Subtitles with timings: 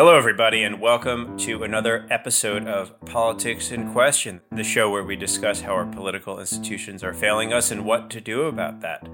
[0.00, 5.14] Hello, everybody, and welcome to another episode of Politics in Question, the show where we
[5.14, 9.06] discuss how our political institutions are failing us and what to do about that.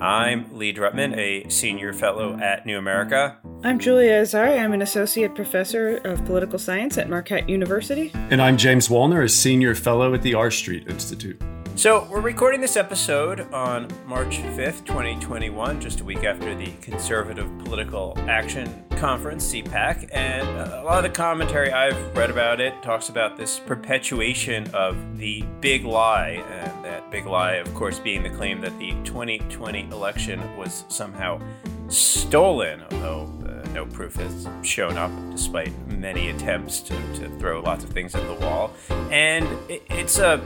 [0.00, 3.38] I'm Lee Drutman, a senior fellow at New America.
[3.62, 4.58] I'm Julia Azari.
[4.58, 8.10] I'm an associate professor of political science at Marquette University.
[8.12, 11.40] And I'm James Wallner, a senior fellow at the R Street Institute.
[11.74, 17.50] So, we're recording this episode on March 5th, 2021, just a week after the Conservative
[17.64, 20.08] Political Action Conference, CPAC.
[20.12, 25.18] And a lot of the commentary I've read about it talks about this perpetuation of
[25.18, 26.44] the big lie.
[26.50, 31.40] And that big lie, of course, being the claim that the 2020 election was somehow
[31.88, 37.82] stolen, although uh, no proof has shown up despite many attempts to, to throw lots
[37.82, 38.72] of things at the wall.
[39.10, 40.40] And it, it's a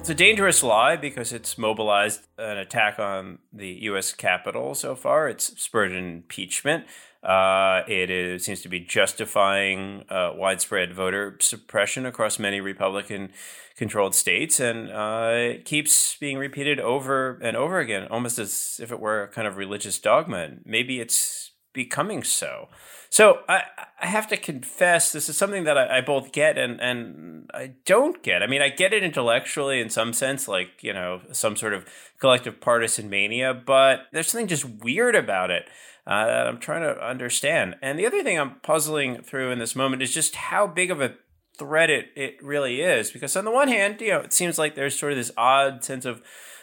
[0.00, 4.14] it's a dangerous lie because it's mobilized an attack on the U.S.
[4.14, 5.28] Capitol so far.
[5.28, 6.86] It's spurred impeachment.
[7.22, 13.30] Uh, it is, seems to be justifying uh, widespread voter suppression across many Republican
[13.76, 18.90] controlled states, and uh, it keeps being repeated over and over again, almost as if
[18.90, 20.38] it were a kind of religious dogma.
[20.38, 22.68] And maybe it's becoming so.
[23.10, 23.62] So I,
[24.00, 27.72] I have to confess, this is something that I, I, both get and, and I
[27.84, 28.42] don't get.
[28.42, 31.86] I mean, I get it intellectually in some sense, like, you know, some sort of
[32.20, 35.68] collective partisan mania, but there's something just weird about it
[36.06, 37.76] uh, that I'm trying to understand.
[37.82, 41.00] And the other thing I'm puzzling through in this moment is just how big of
[41.00, 41.14] a
[41.58, 43.10] threat it, it really is.
[43.10, 45.84] Because on the one hand, you know, it seems like there's sort of this odd
[45.84, 46.22] sense of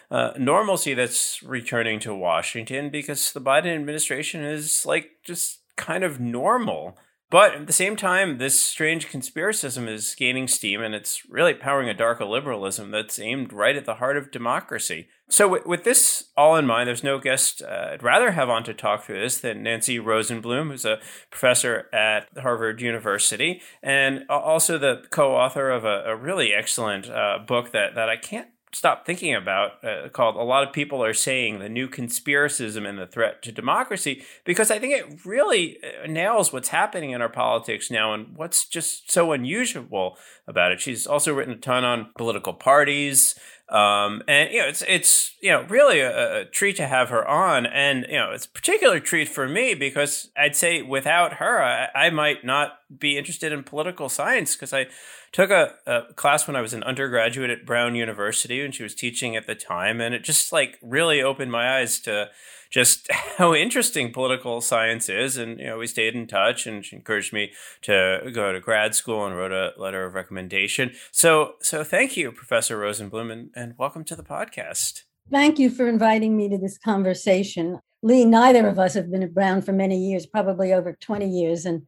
[0.09, 6.19] uh, normalcy that's returning to Washington because the Biden administration is like just kind of
[6.19, 6.97] normal.
[7.29, 11.89] But at the same time, this strange conspiracism is gaining steam and it's really powering
[11.89, 15.09] a dark liberalism that's aimed right at the heart of democracy.
[15.29, 18.63] So, with, with this all in mind, there's no guest uh, I'd rather have on
[18.63, 24.77] to talk through this than Nancy Rosenblum, who's a professor at Harvard University and also
[24.77, 29.05] the co author of a, a really excellent uh, book that, that I can't stop
[29.05, 33.07] thinking about uh, called a lot of people are saying the new conspiracism and the
[33.07, 37.89] threat to democracy because i think it really uh, nails what's happening in our politics
[37.89, 40.17] now and what's just so unusual
[40.47, 40.79] about it.
[40.79, 43.35] She's also written a ton on political parties
[43.69, 47.27] um, and you know, it's it's you know really a, a, treat to have her
[47.27, 51.61] on, and you know, it's a particular treat for me because I'd say without her,
[51.61, 54.87] I, I might not be interested in political science because I
[55.33, 58.95] took a, a, class when I was an undergraduate at Brown University and she was
[58.95, 62.29] teaching at the time, and it just like really opened my eyes to
[62.69, 65.37] just how interesting political science is.
[65.37, 67.51] And, you know, we stayed in touch and she encouraged me
[67.83, 70.91] to go to grad school and wrote a letter of recommendation.
[71.11, 75.03] So, so thank you, Professor Rosenblum, and, and welcome to the podcast.
[75.29, 77.79] Thank you for inviting me to this conversation.
[78.01, 81.65] Lee, neither of us have been at Brown for many years, probably over 20 years,
[81.65, 81.85] and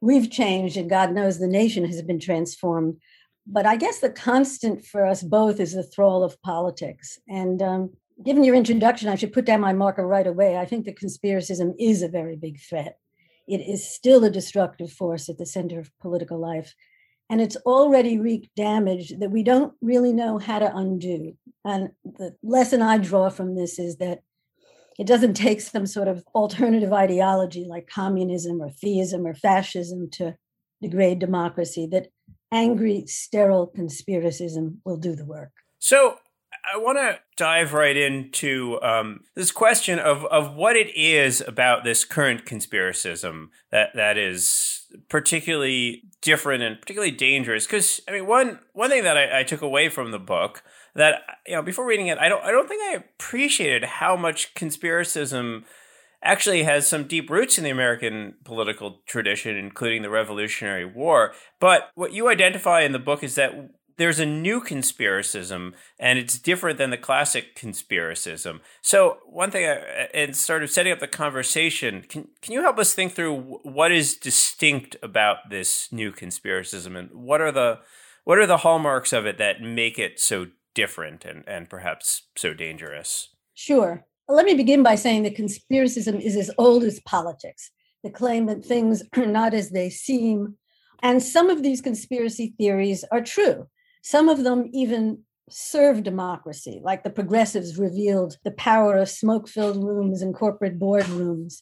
[0.00, 2.96] we've changed, and God knows the nation has been transformed.
[3.46, 7.18] But I guess the constant for us both is the thrall of politics.
[7.28, 7.90] And um,
[8.24, 10.56] given your introduction, I should put down my marker right away.
[10.56, 12.98] I think that conspiracism is a very big threat.
[13.46, 16.74] It is still a destructive force at the center of political life.
[17.28, 21.36] And it's already wreaked damage that we don't really know how to undo.
[21.64, 24.20] And the lesson I draw from this is that
[24.98, 30.36] it doesn't take some sort of alternative ideology like communism or theism or fascism to
[30.80, 32.08] degrade democracy, that
[32.52, 35.52] angry, sterile conspiracism will do the work.
[35.78, 36.18] So
[36.72, 41.84] I want to dive right into um, this question of, of what it is about
[41.84, 47.66] this current conspiracism that, that is particularly different and particularly dangerous.
[47.66, 50.62] Because I mean, one one thing that I, I, took away from the book
[50.94, 54.54] that you know before reading it, I don't I don't think I appreciated how much
[54.54, 55.64] conspiracism
[56.22, 61.32] actually has some deep roots in the American political tradition, including the Revolutionary War.
[61.60, 63.52] But what you identify in the book is that
[63.98, 68.60] there's a new conspiracism and it's different than the classic conspiracism.
[68.82, 69.64] So one thing,
[70.12, 73.92] and sort of setting up the conversation, can can you help us think through what
[73.92, 77.80] is distinct about this new conspiracism and what are the
[78.24, 82.52] what are the hallmarks of it that make it so different and and perhaps so
[82.52, 83.30] dangerous?
[83.54, 84.04] Sure.
[84.28, 87.70] Let me begin by saying that conspiracism is as old as politics.
[88.02, 90.56] The claim that things are not as they seem.
[91.02, 93.68] And some of these conspiracy theories are true.
[94.06, 99.82] Some of them even serve democracy, like the progressives revealed the power of smoke filled
[99.82, 101.54] rooms and corporate boardrooms.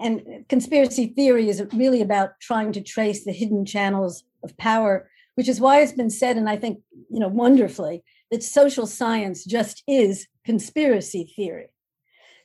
[0.00, 5.48] And conspiracy theory is really about trying to trace the hidden channels of power, which
[5.48, 8.02] is why it's been said, and I think, you know, wonderfully,
[8.32, 11.68] that social science just is conspiracy theory.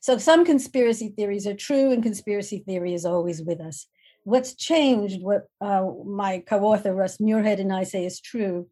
[0.02, 3.88] So some conspiracy theories are true, and conspiracy theory is always with us.
[4.24, 8.68] What's changed, what uh, my co author Russ Muirhead and I say is true,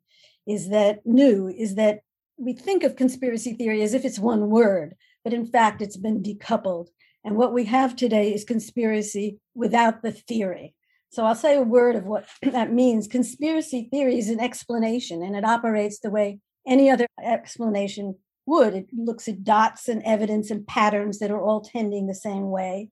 [0.47, 2.01] is that new, is that
[2.37, 6.23] we think of conspiracy theory as if it's one word, but in fact, it's been
[6.23, 6.87] decoupled.
[7.23, 10.73] And what we have today is conspiracy without the theory.
[11.11, 13.07] So I'll say a word of what that means.
[13.07, 18.15] Conspiracy theory is an explanation, and it operates the way any other explanation
[18.45, 18.73] would.
[18.73, 22.89] It looks at dots and evidence and patterns that are all tending the same way.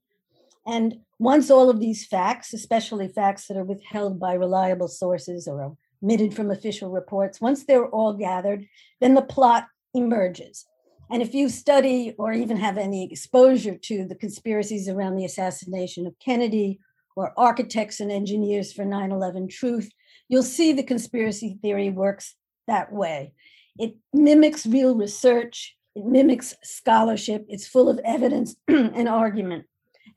[0.65, 5.77] And once all of these facts, especially facts that are withheld by reliable sources or
[6.03, 8.67] omitted from official reports, once they're all gathered,
[9.01, 10.65] then the plot emerges.
[11.09, 16.05] And if you study or even have any exposure to the conspiracies around the assassination
[16.05, 16.79] of Kennedy
[17.15, 19.89] or architects and engineers for 9 11 truth,
[20.27, 22.35] you'll see the conspiracy theory works
[22.67, 23.33] that way.
[23.79, 29.65] It mimics real research, it mimics scholarship, it's full of evidence and argument.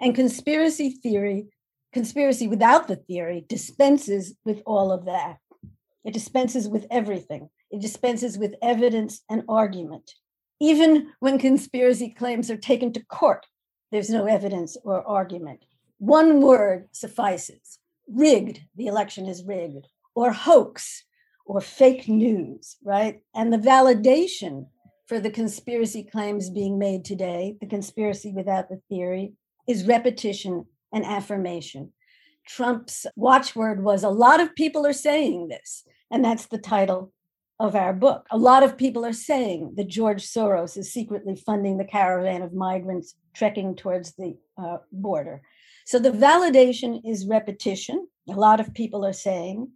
[0.01, 1.47] And conspiracy theory,
[1.93, 5.37] conspiracy without the theory, dispenses with all of that.
[6.05, 7.51] It dispenses with everything.
[7.71, 10.15] It dispenses with evidence and argument.
[10.61, 13.47] Even when conspiracy claims are taken to court,
[13.93, 15.65] there's no evidence or argument.
[15.99, 21.05] One word suffices rigged, the election is rigged, or hoax,
[21.47, 23.21] or fake news, right?
[23.35, 24.67] And the validation
[25.07, 29.35] for the conspiracy claims being made today, the conspiracy without the theory,
[29.67, 31.93] is repetition and affirmation.
[32.47, 37.13] Trump's watchword was a lot of people are saying this, and that's the title
[37.61, 38.27] of our book.
[38.31, 42.55] A lot of people are saying that George Soros is secretly funding the caravan of
[42.55, 45.43] migrants trekking towards the uh, border.
[45.85, 48.09] So the validation is repetition.
[48.29, 49.69] A lot of people are saying,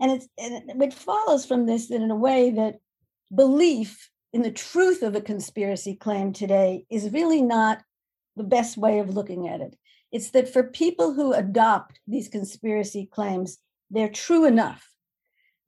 [0.00, 2.76] and, it's, and it follows from this that in a way that
[3.34, 7.82] belief in the truth of a conspiracy claim today is really not
[8.36, 9.76] the best way of looking at it.
[10.12, 13.58] It's that for people who adopt these conspiracy claims,
[13.90, 14.92] they're true enough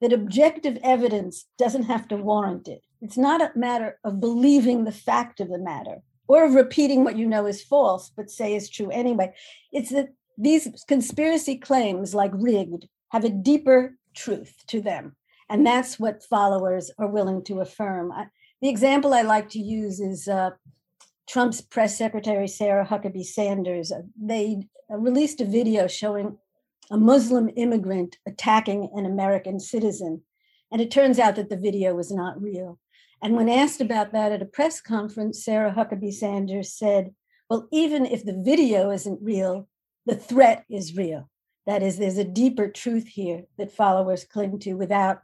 [0.00, 2.82] that objective evidence doesn't have to warrant it.
[3.00, 7.16] It's not a matter of believing the fact of the matter or of repeating what
[7.16, 9.32] you know is false, but say is true anyway.
[9.72, 15.16] It's that these conspiracy claims, like rigged, have a deeper truth to them.
[15.48, 18.12] And that's what followers are willing to affirm.
[18.12, 18.26] I,
[18.60, 20.50] the example I like to use is uh,
[21.28, 23.90] Trump's press secretary, Sarah Huckabee Sanders.
[23.90, 26.38] Uh, they uh, released a video showing
[26.90, 30.22] a Muslim immigrant attacking an American citizen.
[30.70, 32.78] And it turns out that the video was not real.
[33.22, 37.14] And when asked about that at a press conference, Sarah Huckabee Sanders said,
[37.48, 39.68] Well, even if the video isn't real,
[40.04, 41.30] the threat is real.
[41.66, 45.22] That is, there's a deeper truth here that followers cling to without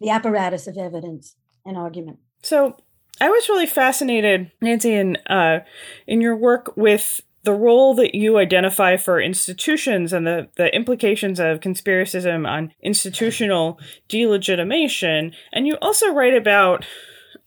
[0.00, 2.18] the apparatus of evidence and argument.
[2.42, 2.76] So
[3.20, 5.60] I was really fascinated, Nancy, in uh,
[6.06, 11.40] in your work with the role that you identify for institutions and the, the implications
[11.40, 13.78] of conspiracism on institutional
[14.08, 15.32] delegitimation.
[15.52, 16.84] And you also write about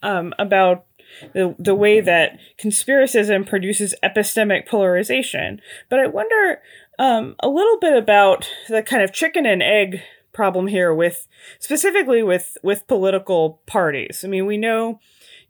[0.02, 0.86] um, about
[1.34, 5.62] the, the way that conspiracism produces epistemic polarization.
[5.90, 6.62] But I wonder
[6.98, 10.02] um, a little bit about the kind of chicken and egg
[10.34, 11.28] problem here with
[11.60, 14.24] specifically with with political parties.
[14.24, 15.00] I mean, we know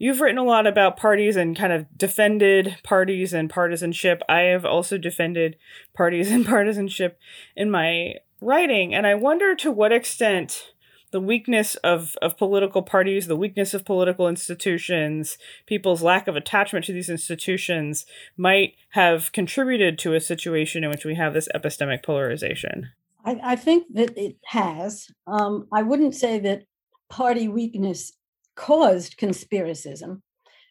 [0.01, 4.23] you've written a lot about parties and kind of defended parties and partisanship.
[4.27, 5.57] I have also defended
[5.93, 7.19] parties and partisanship
[7.55, 10.73] in my writing, and I wonder to what extent
[11.11, 16.85] the weakness of, of political parties, the weakness of political institutions, people's lack of attachment
[16.85, 22.03] to these institutions might have contributed to a situation in which we have this epistemic
[22.03, 22.89] polarization?
[23.23, 25.11] I, I think that it has.
[25.27, 26.63] Um, I wouldn't say that
[27.07, 28.13] party weakness
[28.55, 30.21] caused conspiracism,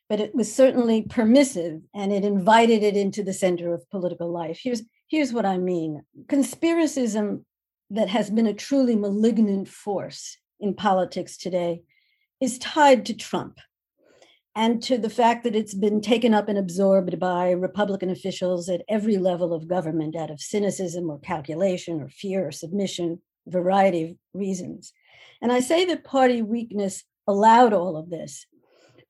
[0.08, 4.60] but it was certainly permissive and it invited it into the center of political life.
[4.62, 7.44] Here's, here's what I mean conspiracism
[7.90, 11.82] that has been a truly malignant force in politics today
[12.40, 13.58] is tied to Trump
[14.56, 18.82] and to the fact that it's been taken up and absorbed by Republican officials at
[18.88, 24.16] every level of government out of cynicism or calculation or fear or submission, variety of
[24.34, 24.92] reasons.
[25.40, 28.46] And I say that party weakness allowed all of this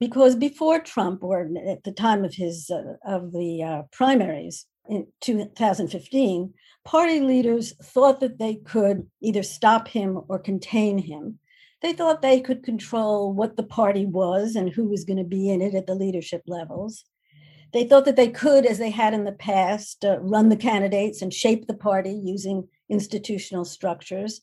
[0.00, 5.06] because before Trump, or at the time of his uh, of the uh, primaries in
[5.20, 11.38] 2015, party leaders thought that they could either stop him or contain him.
[11.82, 15.50] They thought they could control what the party was and who was going to be
[15.50, 17.04] in it at the leadership levels.
[17.72, 21.22] They thought that they could, as they had in the past, uh, run the candidates
[21.22, 24.40] and shape the party using institutional structures.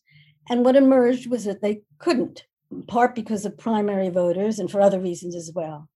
[0.50, 2.46] And what emerged was that they couldn't,
[2.88, 5.90] part because of primary voters and for other reasons as well.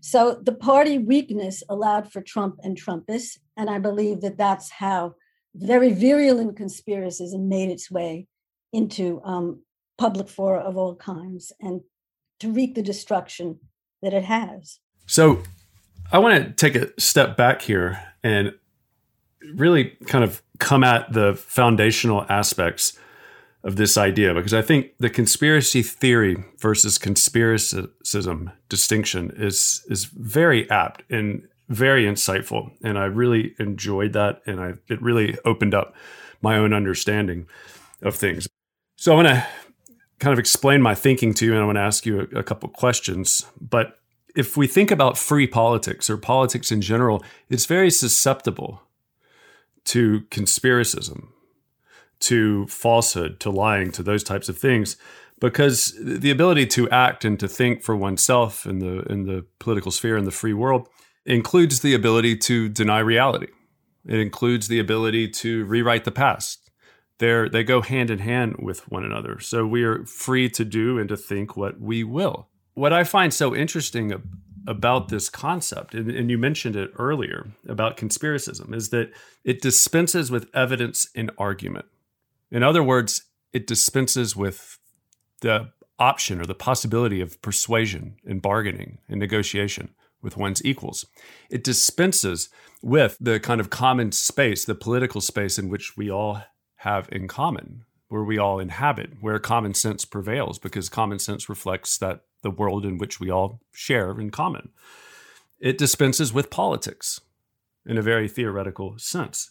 [0.00, 3.38] So the party weakness allowed for Trump and Trumpists.
[3.56, 5.14] And I believe that that's how
[5.54, 8.26] very virulent conspiracism made its way
[8.72, 9.62] into um,
[9.98, 11.80] public fora of all kinds and
[12.40, 13.58] to wreak the destruction
[14.02, 14.78] that it has.
[15.06, 15.42] So
[16.12, 18.54] I want to take a step back here and
[19.54, 22.98] really kind of come at the foundational aspects
[23.66, 30.70] of this idea because I think the conspiracy theory versus conspiracism distinction is is very
[30.70, 35.94] apt and very insightful and I really enjoyed that and I it really opened up
[36.40, 37.48] my own understanding
[38.02, 38.46] of things.
[38.96, 39.46] So I want to
[40.20, 42.42] kind of explain my thinking to you and I want to ask you a, a
[42.44, 43.46] couple questions.
[43.60, 43.98] But
[44.36, 48.82] if we think about free politics or politics in general, it's very susceptible
[49.86, 51.28] to conspiracism,
[52.20, 54.96] to falsehood, to lying, to those types of things
[55.38, 59.90] because the ability to act and to think for oneself in the in the political
[59.90, 60.88] sphere in the free world
[61.26, 63.48] includes the ability to deny reality.
[64.06, 66.70] It includes the ability to rewrite the past.
[67.18, 69.40] They're, they go hand in hand with one another.
[69.40, 72.48] So we are free to do and to think what we will.
[72.74, 74.22] What I find so interesting
[74.66, 79.10] about this concept, and, and you mentioned it earlier about conspiracism, is that
[79.44, 81.86] it dispenses with evidence and argument.
[82.50, 84.78] In other words, it dispenses with
[85.40, 91.06] the option or the possibility of persuasion and bargaining and negotiation with one's equals.
[91.50, 92.48] It dispenses
[92.82, 96.42] with the kind of common space, the political space in which we all
[96.76, 101.98] have in common, where we all inhabit, where common sense prevails, because common sense reflects
[101.98, 104.70] that the world in which we all share in common.
[105.58, 107.20] It dispenses with politics
[107.86, 109.50] in a very theoretical sense.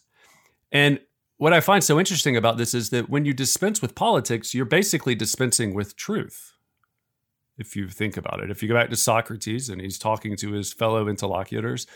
[0.72, 1.00] And
[1.38, 4.66] what I find so interesting about this is that when you dispense with politics, you're
[4.66, 6.54] basically dispensing with truth
[7.58, 8.52] if you think about it.
[8.52, 11.88] If you go back to Socrates and he's talking to his fellow interlocutors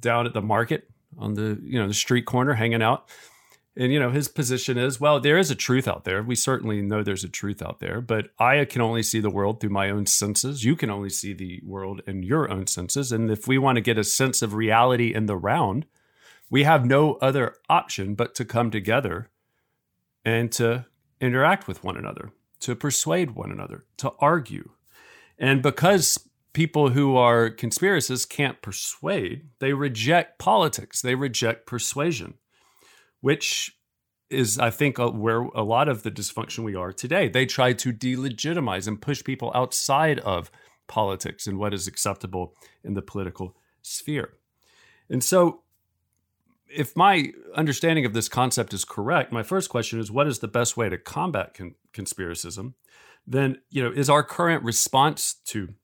[0.00, 3.08] down at the market on the you know the street corner hanging out
[3.76, 6.22] and you know his position is well there is a truth out there.
[6.22, 9.60] We certainly know there's a truth out there but i can only see the world
[9.60, 10.64] through my own senses.
[10.64, 13.12] You can only see the world in your own senses.
[13.12, 15.86] And if we want to get a sense of reality in the round
[16.54, 19.28] we have no other option but to come together
[20.24, 20.86] and to
[21.20, 22.30] interact with one another
[22.60, 24.70] to persuade one another to argue
[25.38, 26.18] and because
[26.52, 32.34] people who are conspiracists can't persuade, they reject politics, they reject persuasion,
[33.20, 33.76] which
[34.30, 37.28] is, I think, where a lot of the dysfunction we are today.
[37.28, 40.50] They try to delegitimize and push people outside of
[40.86, 44.34] politics and what is acceptable in the political sphere.
[45.10, 45.63] And so,
[46.74, 50.48] if my understanding of this concept is correct, my first question is what is the
[50.48, 52.74] best way to combat con- conspiracism?
[53.26, 55.74] then you know is our current response to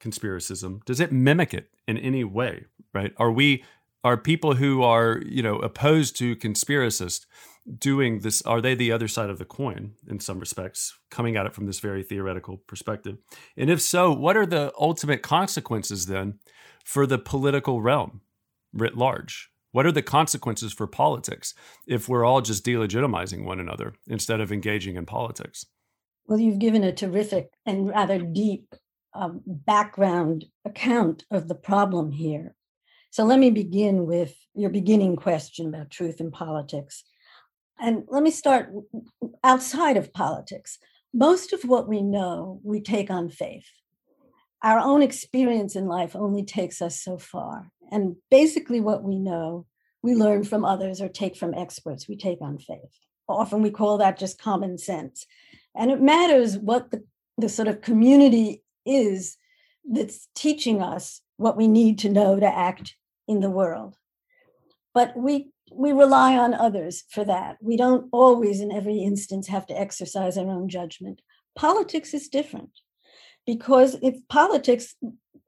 [0.00, 2.64] conspiracism does it mimic it in any way
[2.94, 3.12] right?
[3.18, 3.64] Are we
[4.04, 7.26] are people who are you know opposed to conspiracists
[7.78, 11.46] doing this are they the other side of the coin in some respects coming at
[11.46, 13.18] it from this very theoretical perspective?
[13.56, 16.38] And if so what are the ultimate consequences then
[16.84, 18.20] for the political realm
[18.72, 21.54] writ large what are the consequences for politics
[21.86, 25.66] if we're all just delegitimizing one another instead of engaging in politics
[26.26, 28.74] well, you've given a terrific and rather deep
[29.14, 32.54] um, background account of the problem here.
[33.10, 37.04] So let me begin with your beginning question about truth in politics.
[37.78, 38.72] And let me start
[39.44, 40.78] outside of politics.
[41.14, 43.70] Most of what we know, we take on faith.
[44.62, 47.70] Our own experience in life only takes us so far.
[47.90, 49.66] And basically, what we know,
[50.02, 52.08] we learn from others or take from experts.
[52.08, 52.98] We take on faith.
[53.28, 55.26] Often we call that just common sense.
[55.74, 57.04] And it matters what the,
[57.36, 59.36] the sort of community is
[59.84, 62.96] that's teaching us what we need to know to act
[63.28, 63.96] in the world.
[64.94, 67.56] But we we rely on others for that.
[67.60, 71.20] We don't always, in every instance, have to exercise our own judgment.
[71.56, 72.70] Politics is different
[73.46, 74.94] because if politics,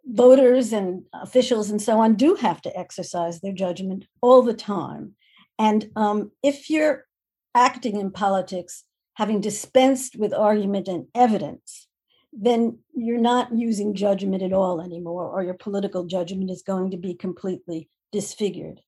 [0.05, 5.15] voters and officials and so on do have to exercise their judgment all the time.
[5.59, 7.05] And um, if you're
[7.55, 11.89] acting in politics having dispensed with argument and evidence,
[12.33, 16.97] then you're not using judgment at all anymore, or your political judgment is going to
[16.97, 18.81] be completely disfigured.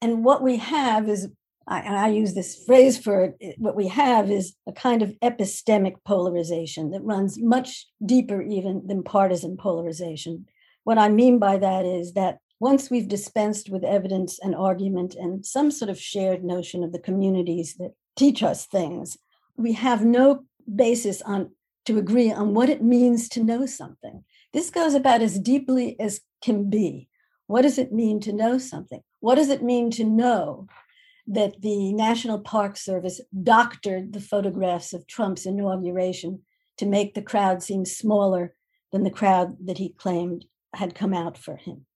[0.00, 1.28] And what we have is,
[1.68, 5.94] and I use this phrase for it, what we have is a kind of epistemic
[6.04, 10.46] polarization that runs much deeper even than partisan polarization.
[10.84, 15.44] What I mean by that is that once we've dispensed with evidence and argument and
[15.44, 19.16] some sort of shared notion of the communities that teach us things,
[19.56, 20.44] we have no
[20.74, 21.50] basis on
[21.86, 24.24] to agree on what it means to know something.
[24.52, 27.08] This goes about as deeply as can be.
[27.46, 29.02] What does it mean to know something?
[29.20, 30.66] What does it mean to know
[31.26, 36.42] that the National Park Service doctored the photographs of Trump's inauguration
[36.78, 38.54] to make the crowd seem smaller
[38.92, 41.86] than the crowd that he claimed had come out for him.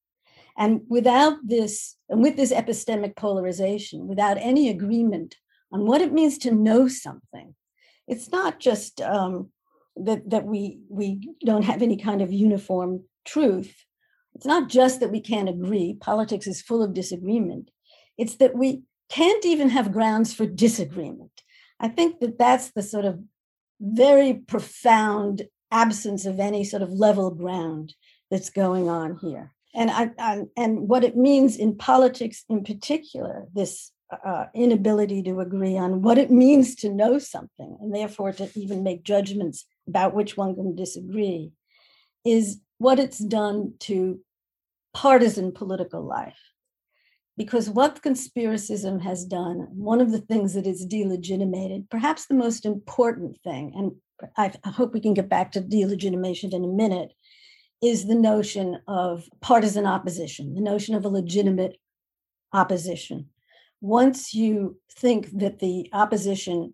[0.57, 5.35] And without this, and with this epistemic polarization, without any agreement
[5.71, 7.55] on what it means to know something,
[8.07, 9.51] it's not just um,
[9.95, 13.85] that that we we don't have any kind of uniform truth.
[14.35, 15.97] It's not just that we can't agree.
[15.99, 17.69] Politics is full of disagreement.
[18.17, 21.31] It's that we can't even have grounds for disagreement.
[21.79, 23.19] I think that that's the sort of
[23.79, 27.93] very profound absence of any sort of level ground
[28.29, 29.53] that's going on here.
[29.73, 33.91] And I, I and what it means in politics in particular, this
[34.25, 38.83] uh, inability to agree on what it means to know something and therefore to even
[38.83, 41.51] make judgments about which one can disagree,
[42.25, 44.19] is what it's done to
[44.93, 46.39] partisan political life.
[47.39, 52.65] Because what conspiracism has done, one of the things that it's delegitimated, perhaps the most
[52.65, 53.93] important thing, and
[54.35, 57.13] I, I hope we can get back to delegitimation in a minute,
[57.81, 61.77] is the notion of partisan opposition, the notion of a legitimate
[62.51, 63.29] opposition.
[63.79, 66.73] Once you think that the opposition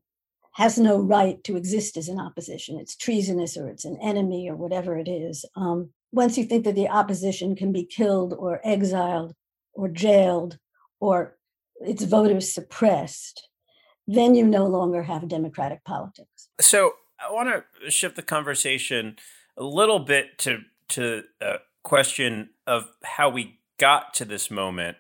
[0.53, 4.55] has no right to exist as an opposition, it's treasonous or it's an enemy or
[4.55, 9.36] whatever it is, um, once you think that the opposition can be killed or exiled
[9.75, 10.58] or jailed
[11.00, 11.38] or
[11.82, 13.50] its voters suppressed,
[14.08, 16.50] then you no longer have democratic politics.
[16.60, 19.17] So I want to shift the conversation
[19.58, 24.98] a little bit to to a question of how we got to this moment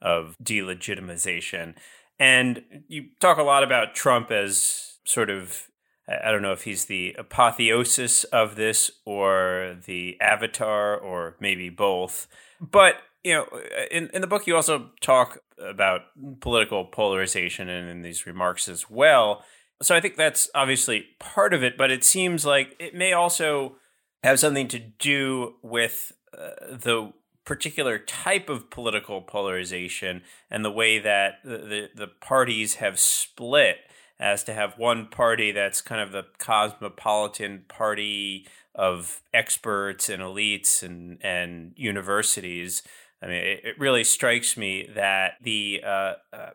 [0.00, 1.74] of delegitimization.
[2.18, 5.68] And you talk a lot about Trump as sort of
[6.08, 12.26] I don't know if he's the apotheosis of this or the avatar or maybe both.
[12.60, 12.94] But,
[13.28, 13.46] you know,
[13.90, 16.00] in, in the book, you also talk about
[16.40, 19.44] political polarization and in these remarks as well.
[19.82, 23.76] So I think that's obviously part of it, but it seems like it may also
[24.24, 27.12] have something to do with uh, the
[27.44, 33.76] particular type of political polarization and the way that the, the, the parties have split
[34.18, 40.82] as to have one party that's kind of the cosmopolitan party of experts and elites
[40.82, 42.82] and, and universities.
[43.22, 46.50] I mean, it, it really strikes me that the uh, uh,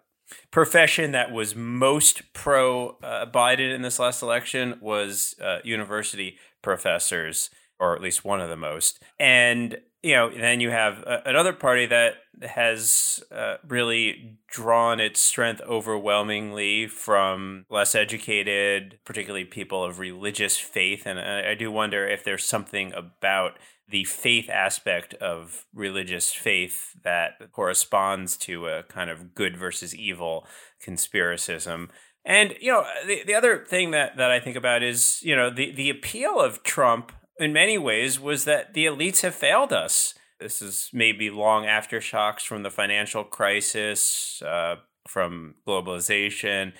[0.51, 7.49] profession that was most pro uh, Biden in this last election was uh, university professors,
[7.79, 9.01] or at least one of the most.
[9.19, 15.21] And you know, then you have uh, another party that has uh, really drawn its
[15.21, 21.03] strength overwhelmingly from less educated, particularly people of religious faith.
[21.05, 23.57] And I, I do wonder if there's something about
[23.89, 30.47] the faith aspect of religious faith that corresponds to a kind of good versus evil
[30.85, 31.89] conspiracism.
[32.25, 35.49] And you know, the, the other thing that, that I think about is, you know,
[35.49, 40.13] the, the appeal of Trump in many ways was that the elites have failed us.
[40.39, 44.75] This is maybe long aftershocks from the financial crisis, uh,
[45.07, 46.73] from globalization,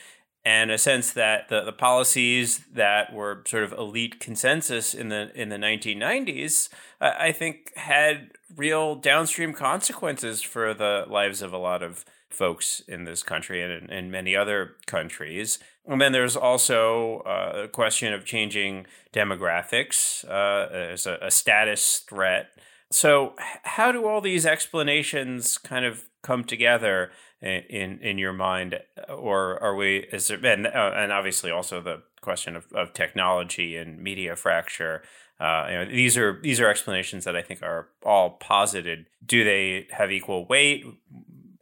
[0.46, 5.32] and a sense that the, the policies that were sort of elite consensus in the
[5.40, 11.58] in the 1990s, uh, I think, had real downstream consequences for the lives of a
[11.58, 15.60] lot of folks in this country and in, in many other countries.
[15.86, 22.00] And then there's also uh, a question of changing demographics uh, as a, a, status
[22.00, 22.48] threat.
[22.92, 27.12] So, how do all these explanations kind of come together
[27.44, 28.80] in in, your mind,
[29.10, 29.98] or are we?
[30.12, 35.04] Is there and, uh, and obviously also the question of, of technology and media fracture.
[35.40, 39.06] Uh, you know, these are these are explanations that I think are all posited.
[39.24, 40.86] Do they have equal weight?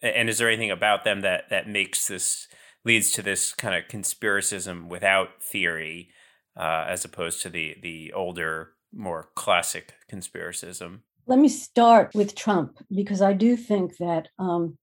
[0.02, 2.48] And is there anything about them that that makes this
[2.86, 6.10] leads to this kind of conspiracism without theory,
[6.58, 11.00] uh, as opposed to the the older, more classic conspiracism.
[11.28, 14.78] Let me start with Trump because I do think that um,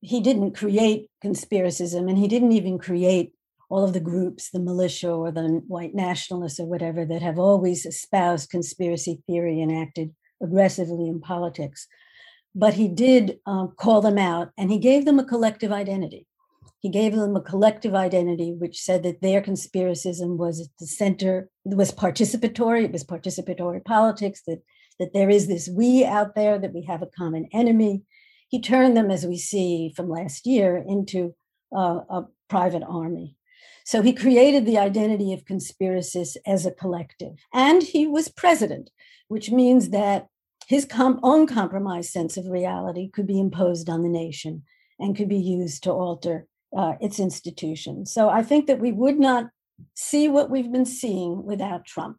[0.00, 3.32] he didn't create conspiracism, and he didn't even create
[3.70, 7.84] all of the groups, the militia or the white nationalists or whatever, that have always
[7.84, 11.86] espoused conspiracy theory and acted aggressively in politics.
[12.54, 16.26] But he did um, call them out and he gave them a collective identity.
[16.80, 21.50] He gave them a collective identity, which said that their conspiracism was at the center,
[21.64, 24.62] it was participatory, it was participatory politics, that,
[25.00, 28.02] that there is this we out there, that we have a common enemy.
[28.48, 31.34] He turned them, as we see from last year, into
[31.76, 33.36] uh, a private army.
[33.84, 37.36] So he created the identity of conspiracists as a collective.
[37.52, 38.90] And he was president,
[39.28, 40.26] which means that
[40.66, 44.64] his own compromised sense of reality could be imposed on the nation
[44.98, 48.12] and could be used to alter uh, its institutions.
[48.12, 49.46] So I think that we would not
[49.94, 52.18] see what we've been seeing without Trump.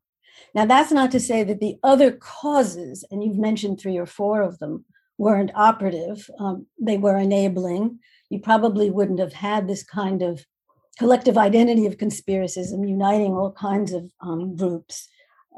[0.56, 4.42] Now, that's not to say that the other causes, and you've mentioned three or four
[4.42, 4.86] of them,
[5.20, 6.28] weren't operative.
[6.40, 8.00] Um, they were enabling.
[8.30, 10.46] You probably wouldn't have had this kind of
[10.98, 15.08] collective identity of conspiracism uniting all kinds of um, groups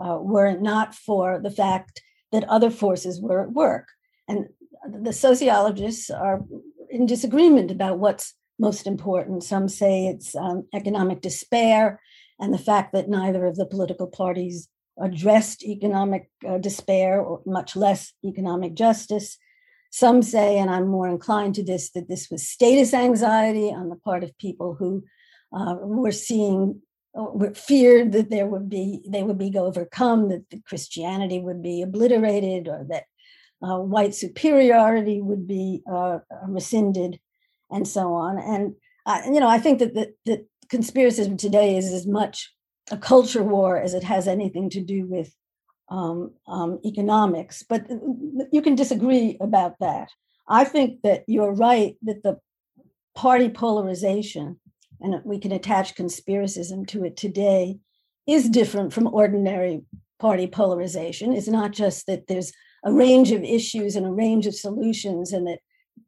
[0.03, 3.87] uh, were it not for the fact that other forces were at work.
[4.27, 4.47] And
[4.89, 6.41] the sociologists are
[6.89, 9.43] in disagreement about what's most important.
[9.43, 12.01] Some say it's um, economic despair
[12.39, 14.69] and the fact that neither of the political parties
[14.99, 19.37] addressed economic uh, despair or much less economic justice.
[19.91, 23.97] Some say, and I'm more inclined to this, that this was status anxiety on the
[23.97, 25.03] part of people who
[25.53, 26.81] uh, were seeing
[27.13, 32.69] were feared that there would be they would be overcome, that Christianity would be obliterated,
[32.69, 33.03] or that
[33.61, 37.19] uh, white superiority would be uh, rescinded,
[37.69, 38.37] and so on.
[38.39, 38.75] And
[39.33, 42.53] you know, I think that that, that conspiracism today is as much
[42.91, 45.35] a culture war as it has anything to do with
[45.91, 47.63] um, um, economics.
[47.63, 47.87] But
[48.51, 50.09] you can disagree about that.
[50.47, 52.39] I think that you're right that the
[53.13, 54.59] party polarization,
[55.01, 57.77] and we can attach conspiracism to it today,
[58.25, 59.83] is different from ordinary
[60.19, 61.33] party polarization.
[61.33, 62.53] It's not just that there's
[62.85, 65.59] a range of issues and a range of solutions, and that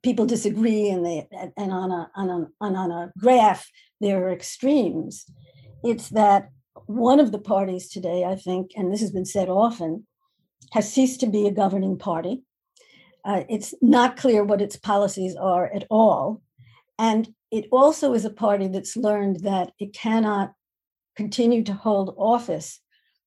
[0.01, 3.69] people disagree, and they and on a on a on a graph
[3.99, 5.25] there are extremes.
[5.83, 6.49] It's that
[6.85, 10.05] one of the parties today, I think, and this has been said often,
[10.71, 12.43] has ceased to be a governing party.
[13.25, 16.41] Uh, it's not clear what its policies are at all.
[16.99, 20.53] And it also is a party that's learned that it cannot
[21.15, 22.79] continue to hold office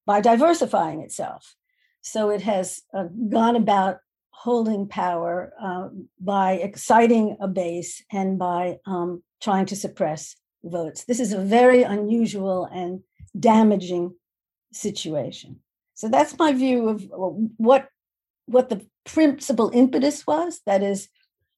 [0.07, 1.55] by diversifying itself.
[2.03, 3.99] So it has uh, gone about
[4.31, 5.89] holding power uh,
[6.21, 11.05] by exciting a base and by um, trying to suppress votes.
[11.05, 13.01] This is a very unusual and
[13.39, 14.15] damaging
[14.73, 15.61] situation.
[15.95, 17.89] So that's my view of uh, what
[18.47, 20.61] what the principal impetus was.
[20.67, 21.09] That is,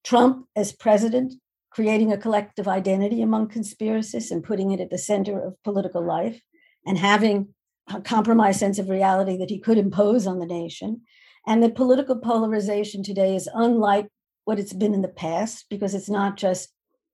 [0.05, 1.35] Trump as president
[1.71, 6.41] creating a collective identity among conspiracists and putting it at the center of political life,
[6.87, 7.55] and having
[7.93, 11.03] a compromised sense of reality that he could impose on the nation.
[11.47, 14.09] And that political polarization today is unlike
[14.45, 16.69] what it's been in the past because it's not just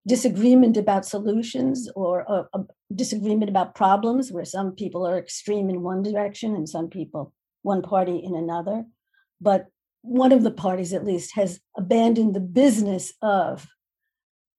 [0.07, 2.65] disagreement about solutions or a,
[2.95, 7.83] disagreement about problems where some people are extreme in one direction and some people one
[7.83, 8.85] party in another.
[9.41, 9.67] But
[10.03, 13.67] one of the parties at least has abandoned the business of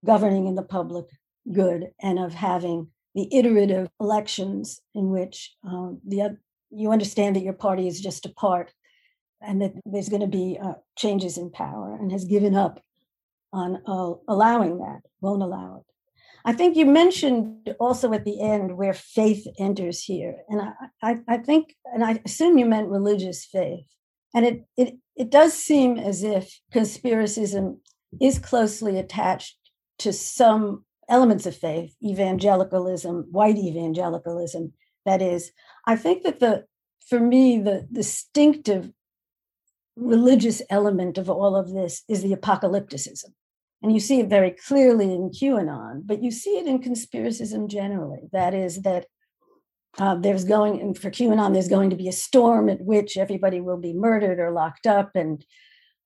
[0.03, 1.05] governing in the public
[1.51, 6.38] good and of having the iterative elections in which um, the
[6.71, 8.73] you understand that your party is just a part
[9.39, 12.81] and that there's going to be uh, changes in power and has given up
[13.51, 15.95] on uh, allowing that, won't allow it.
[16.47, 20.38] I think you mentioned also at the end where faith enters here.
[20.47, 23.88] And I, I, I think, and I assume you meant religious faith.
[24.36, 27.79] And it, it, it does seem as if conspiracism
[28.21, 29.58] is closely attached
[29.99, 34.73] to some elements of faith, evangelicalism, white evangelicalism.
[35.05, 35.51] That is,
[35.88, 36.65] I think that the,
[37.08, 38.91] for me, the distinctive
[39.95, 43.34] religious element of all of this is the apocalypticism.
[43.81, 48.29] And you see it very clearly in QAnon, but you see it in conspiracism generally.
[48.31, 49.05] That is, that
[49.97, 53.62] uh, there's going, and for QAnon, there's going to be a storm at which everybody
[53.62, 55.45] will be murdered or locked up, and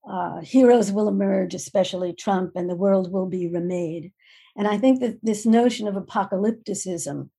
[0.10, 4.12] uh, heroes will emerge, especially Trump, and the world will be remade.
[4.56, 7.30] And I think that this notion of apocalypticism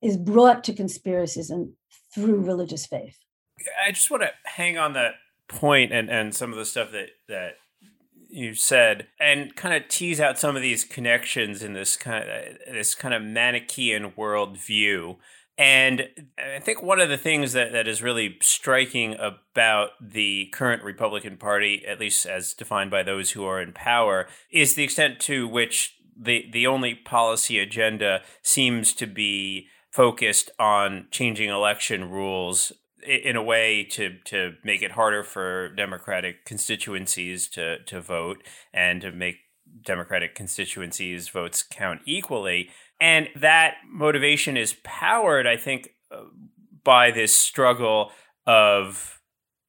[0.00, 1.72] is brought to conspiracism
[2.14, 3.18] through religious faith.
[3.86, 5.14] I just want to hang on that
[5.52, 7.54] point and, and some of the stuff that, that
[8.32, 12.58] you said and kind of tease out some of these connections in this kind of
[12.72, 15.16] this kind of Manichaean worldview.
[15.58, 20.82] And I think one of the things that, that is really striking about the current
[20.82, 25.20] Republican Party, at least as defined by those who are in power, is the extent
[25.20, 32.72] to which the the only policy agenda seems to be focused on changing election rules
[33.02, 39.00] in a way to to make it harder for Democratic constituencies to to vote and
[39.00, 39.36] to make
[39.84, 42.70] Democratic constituencies votes count equally.
[43.00, 46.24] And that motivation is powered, I think, uh,
[46.84, 48.12] by this struggle
[48.46, 49.20] of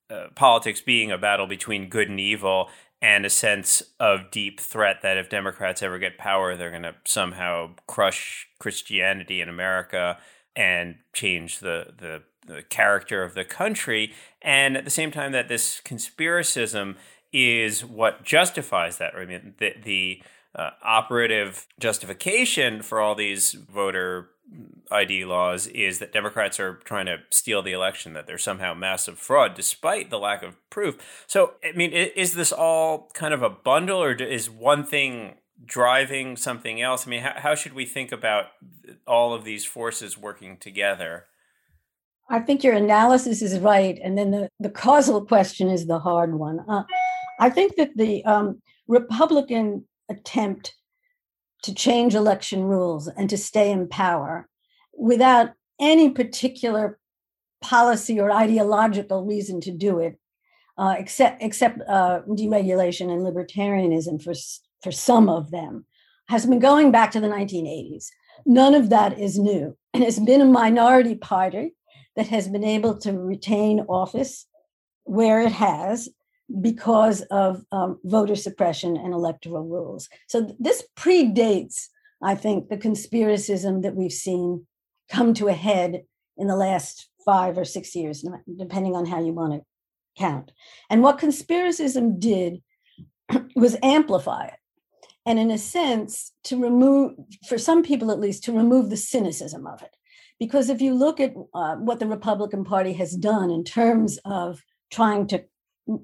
[0.10, 2.70] uh, politics being a battle between good and evil
[3.02, 6.96] and a sense of deep threat that if Democrats ever get power, they're going to
[7.06, 10.18] somehow crush Christianity in America
[10.56, 15.48] and change the the the character of the country, and at the same time that
[15.48, 16.96] this conspiracism
[17.32, 19.16] is what justifies that.
[19.16, 20.24] I mean, the the
[20.56, 24.30] uh, operative justification for all these voter
[24.92, 29.18] ID laws is that Democrats are trying to steal the election, that there's somehow massive
[29.18, 31.24] fraud, despite the lack of proof.
[31.26, 36.38] So, I mean, is this all kind of a bundle, or is one thing driving
[36.38, 37.08] something else?
[37.08, 38.48] I mean, how, how should we think about
[39.08, 41.26] all of these forces working together?
[42.34, 44.00] I think your analysis is right.
[44.04, 46.62] And then the, the causal question is the hard one.
[46.68, 46.82] Uh,
[47.40, 50.74] I think that the um, Republican attempt
[51.62, 54.50] to change election rules and to stay in power
[54.98, 56.98] without any particular
[57.62, 60.20] policy or ideological reason to do it,
[60.76, 64.34] uh, except except uh, deregulation and libertarianism for
[64.82, 65.86] for some of them,
[66.30, 68.08] has been going back to the 1980s.
[68.46, 71.76] None of that is new, and it's been a minority party
[72.16, 74.46] that has been able to retain office
[75.04, 76.10] where it has
[76.62, 80.10] because of um, voter suppression and electoral rules.
[80.28, 81.88] So th- this predates,
[82.22, 84.68] I think, the conspiracism that we've seen
[85.10, 86.04] come to a head
[86.38, 88.26] in the last five or six years,
[88.58, 89.62] depending on how you want to
[90.18, 90.52] count.
[90.90, 92.62] And what conspiracism did
[93.56, 94.60] was amplify it.
[95.26, 97.14] And in a sense, to remove,
[97.48, 99.96] for some people at least, to remove the cynicism of it.
[100.46, 104.62] Because if you look at uh, what the Republican Party has done in terms of
[104.92, 105.46] trying to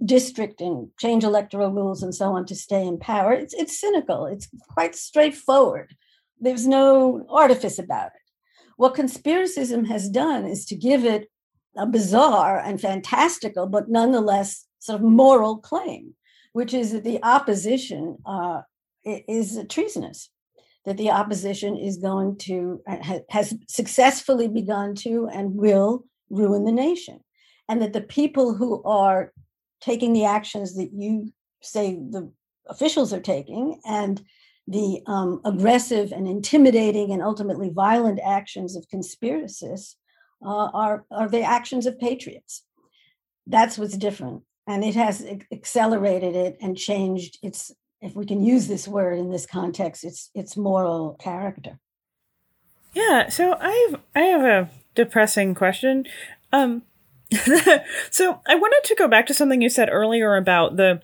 [0.03, 3.31] district and change electoral rules and so on to stay in power.
[3.33, 4.25] It's it's cynical.
[4.25, 5.95] It's quite straightforward.
[6.39, 8.27] There's no artifice about it.
[8.77, 11.29] What conspiracism has done is to give it
[11.77, 16.15] a bizarre and fantastical, but nonetheless sort of moral claim,
[16.53, 18.61] which is that the opposition uh,
[19.03, 20.29] is treasonous,
[20.89, 22.81] that the opposition is going to
[23.29, 27.19] has successfully begun to and will ruin the nation,
[27.69, 29.31] and that the people who are
[29.81, 32.31] taking the actions that you say the
[32.67, 34.19] officials are taking and
[34.67, 39.93] the um, aggressive and intimidating and ultimately violent actions of conspiracists
[40.43, 42.63] uh, are, are the actions of patriots.
[43.45, 44.41] That's what's different.
[44.65, 47.71] And it has accelerated it and changed its,
[48.01, 51.79] if we can use this word in this context, its its moral character.
[52.93, 56.05] Yeah, so I have I have a depressing question.
[56.51, 56.83] Um,
[58.09, 61.01] so I wanted to go back to something you said earlier about the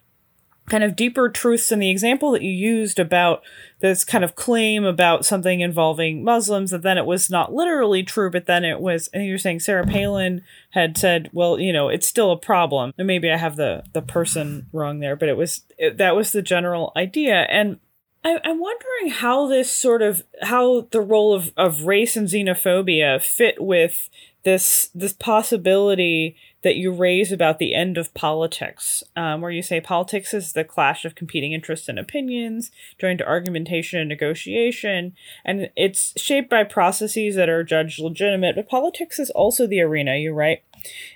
[0.68, 3.44] kind of deeper truths in the example that you used about
[3.82, 8.32] this kind of claim about something involving Muslims that then it was not literally true,
[8.32, 12.08] but then it was, and you're saying Sarah Palin had said, well, you know, it's
[12.08, 12.94] still a problem.
[12.98, 16.32] And maybe I have the, the person wrong there, but it was, it, that was
[16.32, 17.42] the general idea.
[17.50, 17.80] And
[18.24, 23.22] I, I'm wondering how this sort of, how the role of, of race and xenophobia
[23.22, 24.10] fit with
[24.46, 29.80] this this possibility that you raise about the end of politics, um, where you say
[29.80, 35.14] politics is the clash of competing interests and opinions, joined to argumentation and negotiation,
[35.46, 38.56] and it's shaped by processes that are judged legitimate.
[38.56, 40.64] But politics is also the arena, you write,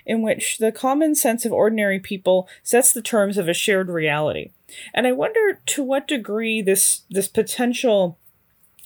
[0.06, 4.52] in which the common sense of ordinary people sets the terms of a shared reality.
[4.94, 8.20] And I wonder to what degree this this potential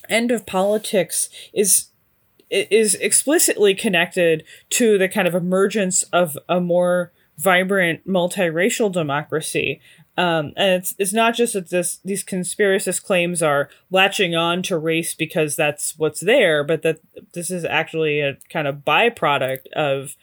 [0.09, 1.89] end of politics is
[2.55, 9.81] is explicitly connected to the kind of emergence of a more vibrant multiracial democracy.
[10.17, 14.79] Um, and it's it's not just that this these conspiracist claims are latching on to
[14.79, 17.01] race because that's what's there, but that
[17.33, 20.15] this is actually a kind of byproduct of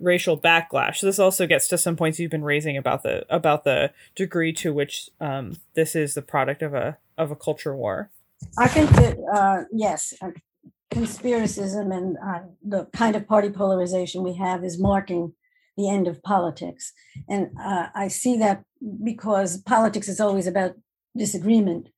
[0.00, 1.00] racial backlash.
[1.00, 4.74] This also gets to some points you've been raising about the about the degree to
[4.74, 8.10] which um, this is the product of a of a culture war.
[8.58, 10.12] I think that uh, yes,
[10.90, 15.32] conspiracism and uh, the kind of party polarization we have is marking
[15.76, 16.92] the end of politics.
[17.28, 18.64] And uh, I see that
[19.04, 20.74] because politics is always about
[21.16, 21.88] disagreement.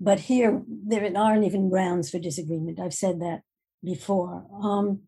[0.00, 2.80] But here, there aren't even grounds for disagreement.
[2.80, 3.42] I've said that
[3.82, 4.44] before.
[4.62, 5.02] Um,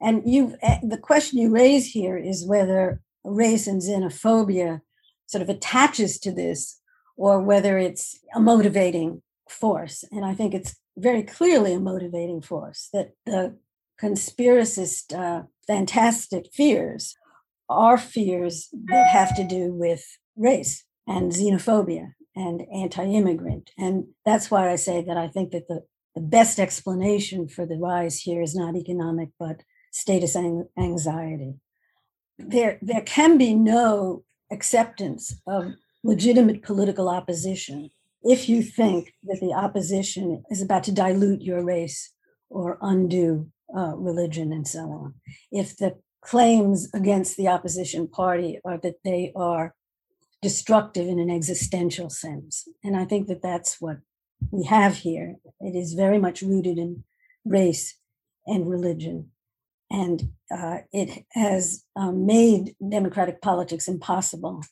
[0.00, 4.80] and you, eh, the question you raise here is whether race and xenophobia
[5.26, 6.80] sort of attaches to this,
[7.16, 10.04] or whether it's a motivating force.
[10.10, 13.56] And I think it's very clearly a motivating force that the
[14.00, 17.14] conspiracist uh, fantastic fears
[17.68, 20.04] are fears that have to do with
[20.36, 25.82] race and xenophobia and anti-immigrant and that's why i say that i think that the,
[26.14, 30.36] the best explanation for the rise here is not economic but status
[30.78, 31.54] anxiety
[32.38, 37.90] there there can be no acceptance of legitimate political opposition
[38.24, 42.12] if you think that the opposition is about to dilute your race
[42.50, 45.14] or undo uh, religion and so on,
[45.50, 49.74] if the claims against the opposition party are that they are
[50.40, 53.98] destructive in an existential sense, and I think that that's what
[54.50, 55.36] we have here.
[55.60, 57.04] It is very much rooted in
[57.44, 57.98] race
[58.46, 59.30] and religion.
[59.90, 64.62] And uh, it has um, made democratic politics impossible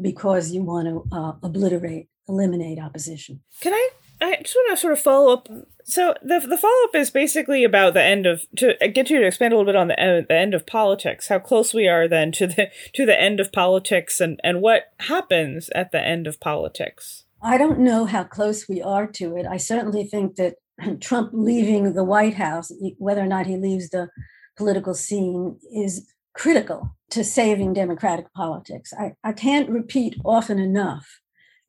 [0.00, 3.40] because you want to uh, obliterate, eliminate opposition.
[3.60, 3.88] Can I?
[4.20, 5.48] I just want to sort of follow up.
[5.84, 9.26] So the the follow up is basically about the end of to get you to
[9.26, 11.28] expand a little bit on the end, the end of politics.
[11.28, 14.92] How close we are then to the to the end of politics, and and what
[15.00, 17.24] happens at the end of politics.
[17.42, 19.46] I don't know how close we are to it.
[19.46, 20.54] I certainly think that
[21.00, 24.08] Trump leaving the White House, whether or not he leaves the
[24.56, 28.92] political scene, is critical to saving democratic politics.
[28.98, 31.20] I, I can't repeat often enough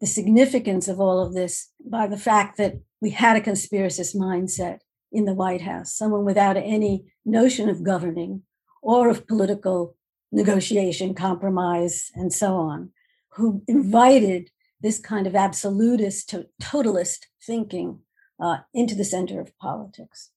[0.05, 4.77] the significance of all of this by the fact that we had a conspiracist mindset
[5.11, 8.43] in the White House, someone without any notion of governing
[8.83, 9.95] or of political
[10.31, 12.91] negotiation, compromise, and so on,
[13.29, 18.01] who invited this kind of absolutist to totalist thinking
[18.39, 20.29] uh, into the center of politics.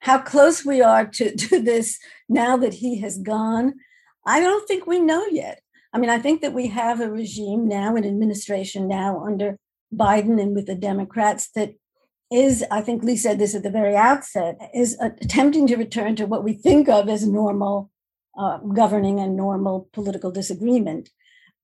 [0.00, 3.74] How close we are to, to this now that he has gone,
[4.26, 5.62] I don't think we know yet.
[5.94, 9.58] I mean, I think that we have a regime now, an administration now under
[9.94, 11.74] Biden and with the Democrats that
[12.32, 16.26] is, I think Lee said this at the very outset, is attempting to return to
[16.26, 17.92] what we think of as normal
[18.36, 21.10] uh, governing and normal political disagreement.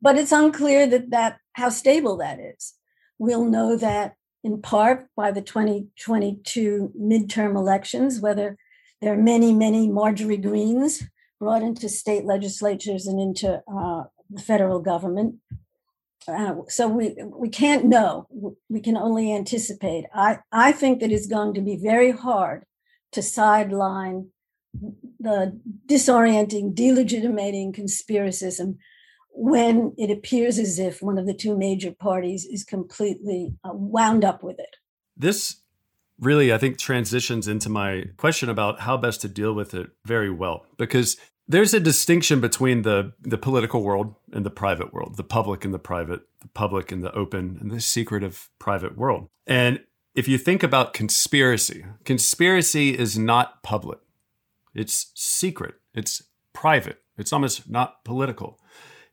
[0.01, 2.75] But it's unclear that that how stable that is.
[3.19, 4.15] We'll know that
[4.45, 8.57] in part by the 2022 midterm elections, whether
[9.03, 11.03] there are many, many Marjorie Greenes
[11.41, 15.37] brought into state legislatures and into uh, the federal government.
[16.29, 18.27] Uh, so we we can't know.
[18.69, 20.05] We can only anticipate.
[20.15, 22.65] I I think that it's going to be very hard
[23.13, 24.29] to sideline
[25.19, 28.77] the disorienting, delegitimating conspiracism
[29.33, 34.25] when it appears as if one of the two major parties is completely uh, wound
[34.25, 34.77] up with it.
[35.17, 35.63] This
[36.19, 40.31] really, I think, transitions into my question about how best to deal with it very
[40.31, 41.17] well, because
[41.51, 45.75] there's a distinction between the the political world and the private world, the public and
[45.75, 49.29] the private, the public and the open, and the secretive private world.
[49.47, 49.81] And
[50.15, 53.99] if you think about conspiracy, conspiracy is not public.
[54.75, 55.75] It's secret.
[55.93, 57.03] It's private.
[57.19, 58.61] It's almost not political.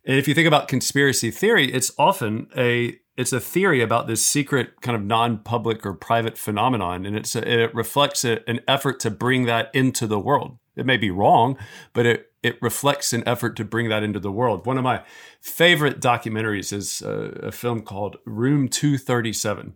[0.06, 4.24] And if you think about conspiracy theory, it's often a it's a theory about this
[4.24, 9.00] secret kind of non-public or private phenomenon, and it's a, it reflects a, an effort
[9.00, 10.60] to bring that into the world.
[10.78, 11.58] It may be wrong,
[11.94, 14.66] but it it reflects an effort to bring that into the world.
[14.66, 15.04] One of my
[15.42, 19.74] favorite documentaries is a, a film called Room Two Thirty Seven,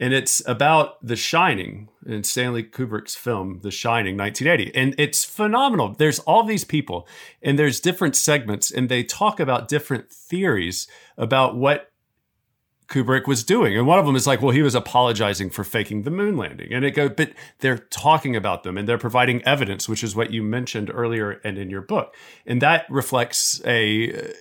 [0.00, 5.94] and it's about The Shining in Stanley Kubrick's film The Shining 1980 and it's phenomenal.
[5.94, 7.06] There's all these people
[7.42, 11.89] and there's different segments and they talk about different theories about what
[12.90, 13.76] Kubrick was doing.
[13.76, 16.72] And one of them is like well he was apologizing for faking the moon landing.
[16.72, 20.32] And it goes but they're talking about them and they're providing evidence which is what
[20.32, 22.14] you mentioned earlier and in your book.
[22.44, 24.32] And that reflects a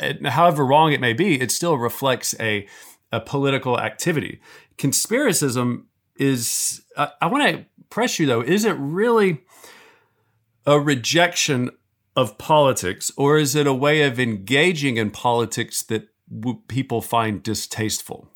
[0.00, 2.68] uh, however wrong it may be it still reflects a
[3.10, 4.40] a political activity.
[4.76, 5.84] Conspiracism
[6.16, 9.42] is uh, I, I want to press you though is it really
[10.66, 11.70] a rejection
[12.14, 17.42] of politics or is it a way of engaging in politics that w- people find
[17.42, 18.28] distasteful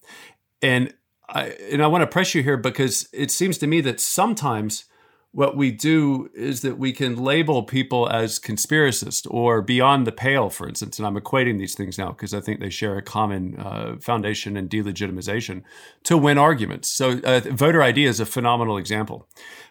[0.62, 0.94] and
[1.28, 4.84] I, and I want to press you here because it seems to me that sometimes
[5.32, 10.50] what we do is that we can label people as conspiracists or beyond the pale,
[10.50, 10.98] for instance.
[10.98, 14.58] And I'm equating these things now because I think they share a common uh, foundation
[14.58, 15.62] in delegitimization
[16.04, 16.90] to win arguments.
[16.90, 19.26] So, uh, voter ID is a phenomenal example.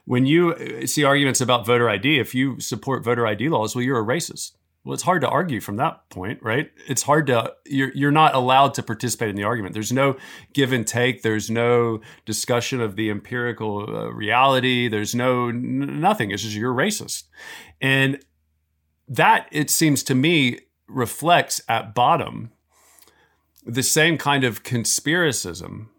[0.05, 3.84] When you uh, see arguments about voter ID, if you support voter ID laws, well,
[3.84, 4.53] you're a racist.
[4.84, 6.72] Well, it's hard to argue from that point, right?
[6.88, 9.74] It's hard to you're you're not allowed to participate in the argument.
[9.74, 10.17] There's no
[10.54, 11.22] give and take.
[11.22, 14.88] There's no discussion of the empirical uh, reality.
[14.88, 16.32] There's no n- nothing.
[16.32, 17.26] It's just you're racist,
[17.80, 18.26] and
[19.08, 22.52] that it seems to me reflects at bottom
[23.63, 25.90] the same kind of conspiracism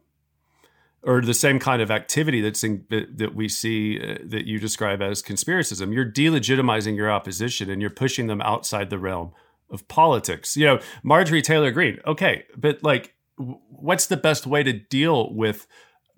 [1.05, 5.03] or the same kind of activity that's in, that, we see uh, that you describe
[5.03, 5.93] as conspiracism.
[5.93, 9.33] You're delegitimizing your opposition and you're pushing them outside the realm
[9.71, 10.57] of politics.
[10.57, 11.99] You know, Marjorie Taylor Greene.
[12.07, 15.67] Okay, but like, what's the best way to deal with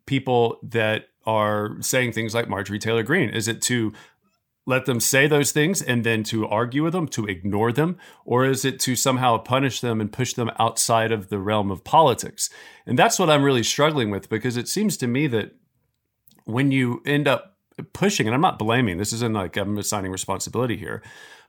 [0.07, 3.31] people that are saying things like Marjorie Taylor Greene?
[3.31, 3.93] Is it to
[4.67, 7.99] let them say those things and then to argue with them, to ignore them?
[8.25, 11.85] Or is it to somehow punish them and push them outside of the realm of
[11.85, 12.49] politics?
[12.87, 15.53] And that's what I'm really struggling with because it seems to me that
[16.45, 17.57] when you end up
[17.93, 21.03] pushing, and I'm not blaming, this isn't like I'm assigning responsibility here,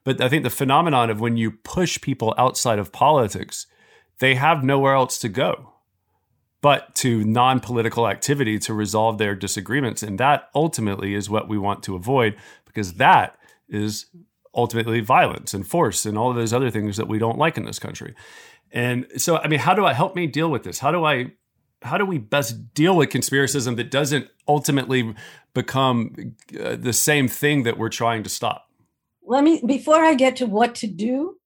[0.04, 3.68] but I think the phenomenon of when you push people outside of politics,
[4.20, 5.76] they have nowhere else to go
[6.66, 10.02] but to non political activity to resolve their disagreements.
[10.02, 12.36] And that ultimately is what we want to avoid
[12.76, 13.38] because that
[13.70, 14.08] is
[14.54, 17.66] ultimately violence and force and all of those other things that we don't like in
[17.66, 18.14] this country.
[18.72, 20.80] And so, I mean, how do I help me deal with this?
[20.80, 21.32] How do I
[21.82, 25.14] how do we best deal with conspiracism that doesn't ultimately
[25.54, 28.68] become uh, the same thing that we're trying to stop?
[29.24, 31.38] Let me before I get to what to do,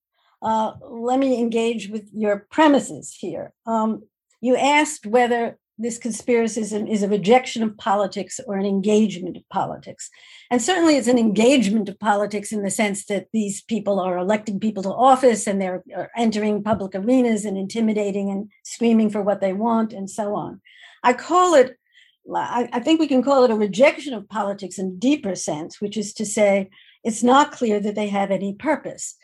[0.42, 3.54] uh, let me engage with your premises here.
[3.66, 4.04] Um,
[4.42, 10.10] you asked whether this conspiracism is a rejection of politics or an engagement of politics.
[10.52, 14.60] And certainly it's an engagement of politics in the sense that these people are electing
[14.60, 19.40] people to office and they're uh, entering public arenas and intimidating and screaming for what
[19.40, 20.60] they want and so on.
[21.02, 21.78] I call it,
[22.36, 25.96] I think we can call it a rejection of politics in a deeper sense, which
[25.96, 26.70] is to say,
[27.06, 29.16] it's not clear that they have any purpose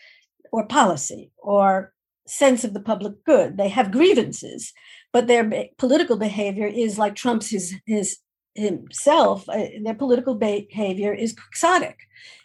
[0.53, 1.91] or policy or
[2.27, 3.57] sense of the public good.
[3.57, 4.73] They have grievances,
[5.15, 8.17] but their political behavior is like Trump's his his
[8.53, 9.47] himself.
[9.47, 11.95] Uh, their political behavior is quixotic.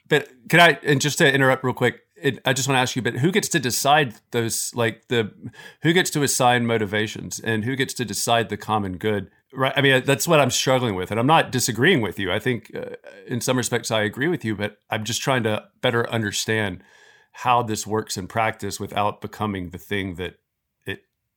[0.08, 2.02] But can I and just to interrupt real quick?
[2.14, 4.72] It, I just want to ask you, but who gets to decide those?
[4.72, 5.32] Like the
[5.82, 9.32] who gets to assign motivations and who gets to decide the common good?
[9.52, 9.72] Right.
[9.74, 12.30] I mean, that's what I'm struggling with, and I'm not disagreeing with you.
[12.30, 12.94] I think, uh,
[13.26, 16.84] in some respects, I agree with you, but I'm just trying to better understand
[17.32, 20.34] how this works in practice without becoming the thing that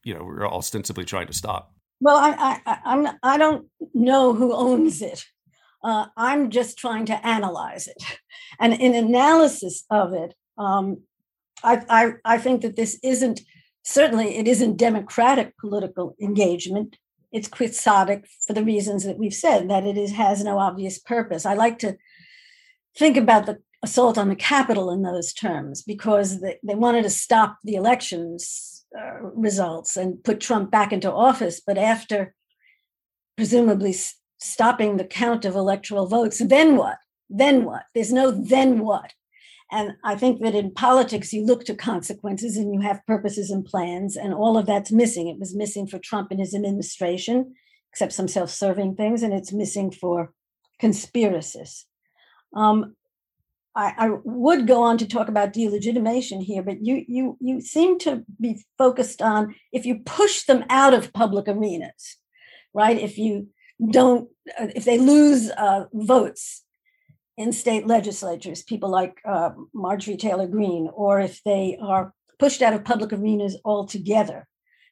[0.04, 1.74] you know we're ostensibly trying to stop.
[2.00, 5.26] Well, I I I'm I don't know who owns it.
[5.84, 8.04] Uh, I'm just trying to analyze it,
[8.60, 11.02] and in analysis of it, um,
[11.64, 13.42] I, I I think that this isn't
[13.84, 16.98] certainly it isn't democratic political engagement.
[17.32, 21.46] It's quixotic for the reasons that we've said that it is has no obvious purpose.
[21.46, 21.98] I like to
[22.96, 27.10] think about the assault on the Capitol in those terms because they, they wanted to
[27.10, 31.62] stop the elections uh, results and put Trump back into office.
[31.66, 32.34] But after
[33.36, 33.96] presumably
[34.40, 36.98] stopping the count of electoral votes, then what?
[37.30, 37.84] Then what?
[37.94, 39.14] There's no then what.
[39.72, 43.66] And I think that in politics, you look to consequences and you have purposes and
[43.66, 45.28] plans, and all of that's missing.
[45.28, 47.56] It was missing for Trump and his administration,
[47.92, 50.32] except some self serving things, and it's missing for
[50.80, 51.86] conspiracists.
[52.56, 52.96] Um,
[53.76, 57.98] I, I, would go on to talk about delegitimation here, but you you you seem
[58.00, 62.18] to be focused on if you push them out of public arenas,
[62.74, 62.98] right?
[62.98, 63.50] If you
[63.90, 66.64] don't, uh, if they lose uh, votes
[67.36, 72.74] in state legislatures, people like uh, Marjorie Taylor Greene, or if they are pushed out
[72.74, 74.48] of public arenas altogether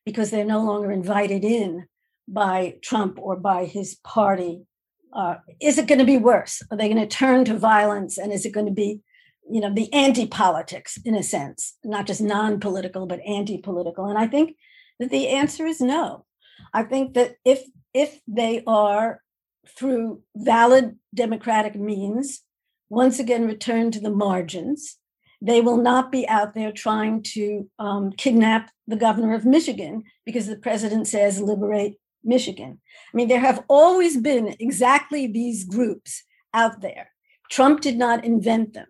[0.06, 1.86] because they're no longer invited in
[2.28, 4.66] by Trump or by his party
[5.14, 6.62] uh, is it going to be worse?
[6.72, 8.18] Are they going to turn to violence?
[8.18, 9.02] And is it going to be,
[9.50, 14.06] you know, the anti-politics in a sense, not just non-political, but anti-political?
[14.06, 14.56] And I think
[15.00, 16.26] that the answer is no.
[16.74, 19.22] I think that if if they are
[19.68, 22.42] through valid democratic means,
[22.90, 24.98] once again return to the margins,
[25.42, 30.48] they will not be out there trying to um, kidnap the governor of Michigan because
[30.48, 32.80] the president says liberate Michigan.
[33.14, 37.12] I mean, there have always been exactly these groups out there.
[37.50, 38.88] Trump did not invent them,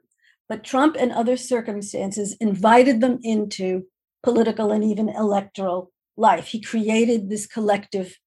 [0.50, 3.84] but Trump and other circumstances invited them into
[4.24, 6.48] political and even electoral life.
[6.48, 8.18] He created this collective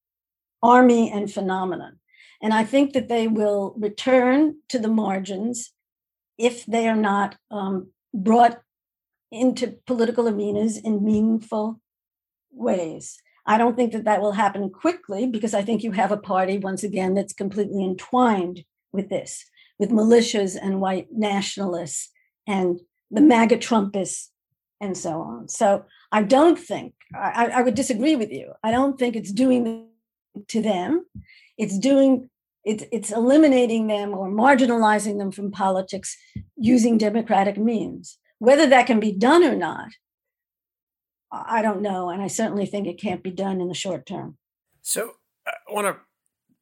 [0.62, 2.00] army and phenomenon.
[2.42, 5.72] And I think that they will return to the margins
[6.36, 8.60] if they are not um, brought
[9.30, 11.80] into political arenas in meaningful
[12.50, 13.20] ways.
[13.46, 16.58] I don't think that that will happen quickly because I think you have a party,
[16.58, 19.44] once again, that's completely entwined with this,
[19.78, 22.10] with militias and white nationalists
[22.46, 22.80] and
[23.10, 24.30] the MAGA Trumpists
[24.80, 25.48] and so on.
[25.48, 28.52] So I don't think, I, I would disagree with you.
[28.62, 29.88] I don't think it's doing
[30.48, 31.04] to them.
[31.58, 32.30] It's doing,
[32.64, 36.16] it's, it's eliminating them or marginalizing them from politics
[36.56, 38.18] using democratic means.
[38.38, 39.88] Whether that can be done or not
[41.46, 42.10] I don't know.
[42.10, 44.36] And I certainly think it can't be done in the short term.
[44.82, 45.12] So
[45.46, 45.96] I want to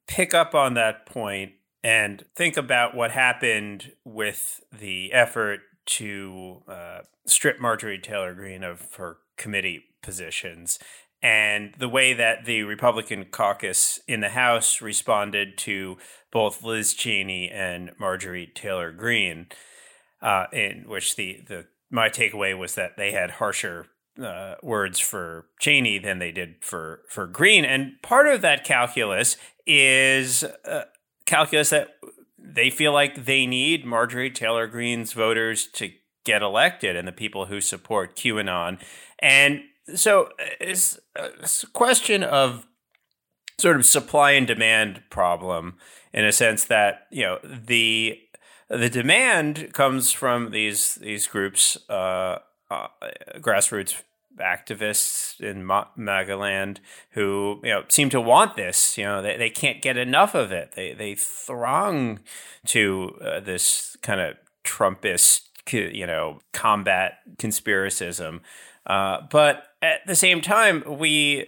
[0.07, 1.53] pick up on that point
[1.83, 8.87] and think about what happened with the effort to uh, strip Marjorie Taylor Greene of
[8.95, 10.79] her committee positions
[11.23, 15.97] and the way that the Republican caucus in the House responded to
[16.31, 19.47] both Liz Cheney and Marjorie Taylor Greene,
[20.21, 23.87] uh, in which the, the my takeaway was that they had harsher
[24.21, 29.37] uh, words for Cheney than they did for for Greene, and part of that calculus
[29.65, 30.83] is uh,
[31.25, 31.95] calculus that
[32.37, 35.91] they feel like they need Marjorie Taylor Greene's voters to
[36.25, 38.79] get elected, and the people who support QAnon,
[39.19, 39.61] and
[39.95, 42.65] so it's, it's a question of
[43.59, 45.75] sort of supply and demand problem
[46.13, 48.19] in a sense that you know the
[48.69, 52.39] the demand comes from these these groups, uh,
[52.73, 52.87] uh,
[53.39, 54.01] grassroots
[54.39, 56.77] activists in Magaland
[57.11, 58.97] who you know seem to want this.
[58.97, 60.73] You know, they, they can't get enough of it.
[60.75, 62.19] They they throng
[62.67, 68.39] to uh, this kind of Trumpist, you know, combat conspiracism.
[68.85, 71.47] Uh, but at the same time, we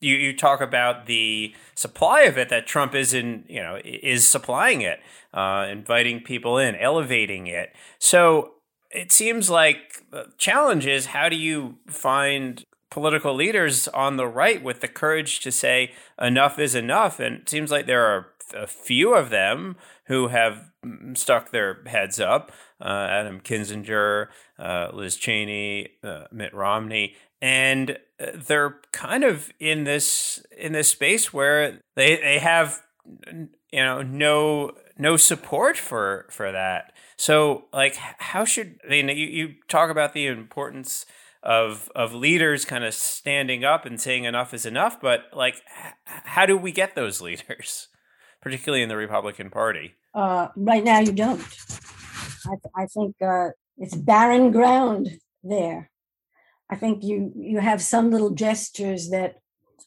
[0.00, 4.28] you, you talk about the supply of it that Trump is in, you know, is
[4.28, 5.00] supplying it,
[5.32, 7.74] uh, inviting people in, elevating it.
[7.98, 8.53] So
[8.94, 14.62] it seems like the challenge is how do you find political leaders on the right
[14.62, 17.18] with the courage to say enough is enough?
[17.18, 19.76] And it seems like there are a few of them
[20.06, 20.70] who have
[21.14, 22.52] stuck their heads up.
[22.80, 24.28] Uh, Adam Kinzinger,
[24.58, 30.88] uh, Liz Cheney, uh, Mitt Romney, and uh, they're kind of in this in this
[30.88, 32.82] space where they they have
[33.26, 36.92] you know no no support for for that.
[37.16, 41.06] So like how should I mean you, you talk about the importance
[41.42, 45.56] of of leaders kind of standing up and saying enough is enough, but like
[46.04, 47.88] how do we get those leaders,
[48.40, 49.94] particularly in the Republican Party?
[50.14, 51.40] Uh, right now, you don't.
[52.46, 53.48] I, th- I think uh,
[53.78, 55.08] it's barren ground
[55.42, 55.90] there.
[56.70, 59.36] I think you you have some little gestures that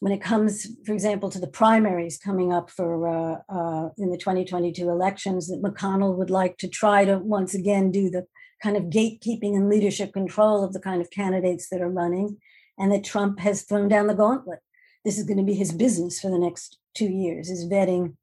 [0.00, 4.16] when it comes, for example, to the primaries coming up for uh, uh, in the
[4.16, 8.26] 2022 elections, that McConnell would like to try to once again do the
[8.62, 12.36] kind of gatekeeping and leadership control of the kind of candidates that are running,
[12.78, 14.60] and that Trump has thrown down the gauntlet.
[15.04, 18.14] This is going to be his business for the next two years: is vetting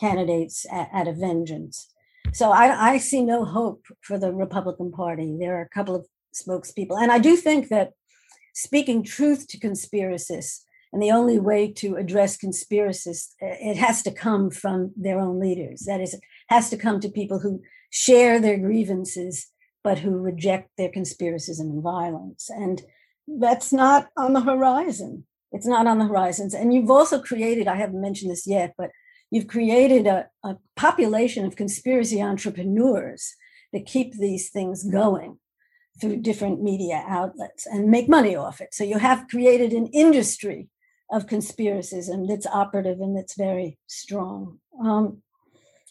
[0.00, 1.92] candidates at, at a vengeance.
[2.32, 5.36] So I, I see no hope for the Republican Party.
[5.38, 7.92] There are a couple of spokespeople, and I do think that
[8.52, 10.62] speaking truth to conspiracists.
[10.92, 15.38] And the only way to address conspiracists, uh, it has to come from their own
[15.38, 15.82] leaders.
[15.86, 19.48] That is, it has to come to people who share their grievances,
[19.84, 22.50] but who reject their conspiracism and violence.
[22.50, 22.82] And
[23.26, 25.26] that's not on the horizon.
[25.52, 26.54] It's not on the horizons.
[26.54, 28.90] And you've also created, I haven't mentioned this yet, but
[29.30, 33.34] you've created a, a population of conspiracy entrepreneurs
[33.72, 35.38] that keep these things going
[36.00, 38.74] through different media outlets and make money off it.
[38.74, 40.68] So you have created an industry
[41.10, 44.58] of conspiracism that's operative and that's very strong.
[44.82, 45.22] Um,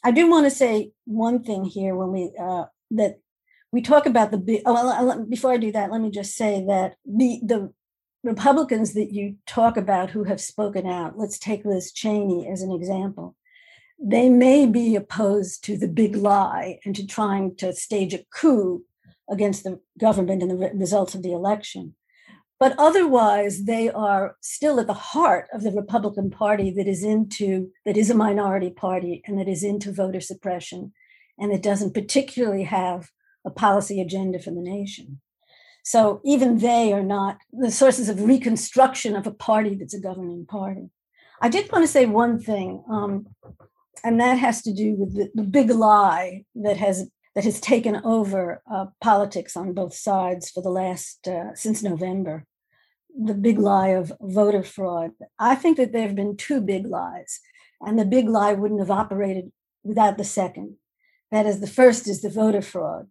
[0.04, 3.20] I do want to say one thing here when we uh, that
[3.72, 4.62] we talk about the.
[4.66, 7.74] Oh, well, before I do that, let me just say that the the
[8.24, 11.18] Republicans that you talk about who have spoken out.
[11.18, 13.36] Let's take Liz Cheney as an example.
[14.02, 18.84] They may be opposed to the big lie and to trying to stage a coup
[19.30, 21.96] against the government and the results of the election.
[22.60, 27.72] But otherwise, they are still at the heart of the Republican Party that is into,
[27.86, 30.92] that is a minority party and that is into voter suppression
[31.38, 33.12] and that doesn't particularly have
[33.46, 35.22] a policy agenda for the nation.
[35.84, 40.46] So even they are not the sources of reconstruction of a party that's a governing
[40.46, 40.90] party.
[41.42, 43.28] I did want to say one thing, um,
[44.04, 48.02] and that has to do with the, the big lie that has that has taken
[48.04, 52.46] over uh, politics on both sides for the last uh, since November.
[53.18, 55.12] The big lie of voter fraud.
[55.38, 57.40] I think that there have been two big lies,
[57.82, 59.52] and the big lie wouldn't have operated
[59.84, 60.76] without the second.
[61.32, 63.08] That is, the first is the voter fraud,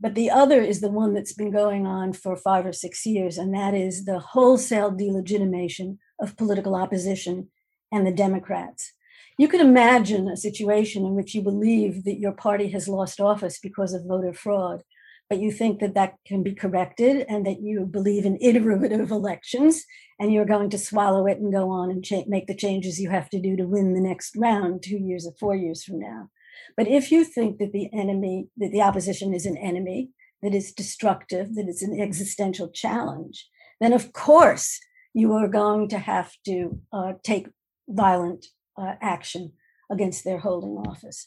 [0.00, 3.38] but the other is the one that's been going on for five or six years,
[3.38, 7.48] and that is the wholesale delegitimation of political opposition
[7.92, 8.92] and the Democrats
[9.40, 13.58] you can imagine a situation in which you believe that your party has lost office
[13.58, 14.82] because of voter fraud,
[15.30, 19.84] but you think that that can be corrected and that you believe in iterative elections
[20.18, 23.10] and you're going to swallow it and go on and cha- make the changes you
[23.10, 26.28] have to do to win the next round two years or four years from now.
[26.76, 30.10] But if you think that the enemy, that the opposition is an enemy,
[30.42, 33.48] that is destructive, that it's an existential challenge,
[33.80, 34.80] then of course
[35.14, 37.48] you are going to have to uh, take
[37.88, 39.52] violent uh, action
[39.90, 41.26] against their holding office.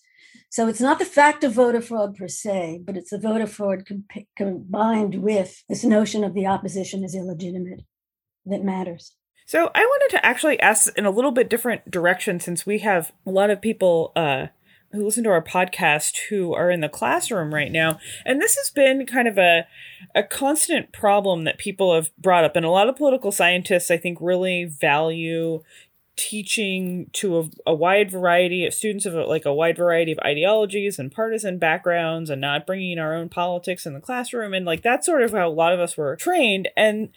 [0.49, 3.84] So it's not the fact of voter fraud per se, but it's the voter fraud
[4.38, 7.82] combined with this notion of the opposition is illegitimate
[8.45, 9.16] that matters.
[9.45, 13.11] So I wanted to actually ask in a little bit different direction since we have
[13.26, 14.47] a lot of people uh,
[14.91, 18.70] who listen to our podcast who are in the classroom right now, and this has
[18.70, 19.68] been kind of a
[20.16, 23.97] a constant problem that people have brought up, and a lot of political scientists I
[23.97, 25.64] think really value
[26.16, 30.99] teaching to a, a wide variety of students of like a wide variety of ideologies
[30.99, 34.53] and partisan backgrounds and not bringing our own politics in the classroom.
[34.53, 36.70] And like that's sort of how a lot of us were trained.
[36.78, 37.09] And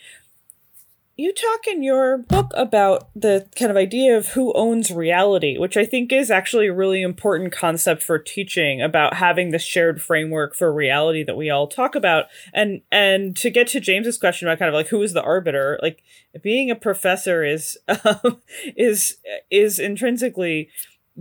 [1.18, 5.76] you talk in your book about the kind of idea of who owns reality, which
[5.76, 10.54] I think is actually a really important concept for teaching about having this shared framework
[10.54, 12.26] for reality that we all talk about.
[12.52, 15.78] And and to get to James's question about kind of like who is the arbiter,
[15.80, 16.02] like
[16.42, 18.42] being a professor is um,
[18.76, 19.16] is
[19.50, 20.68] is intrinsically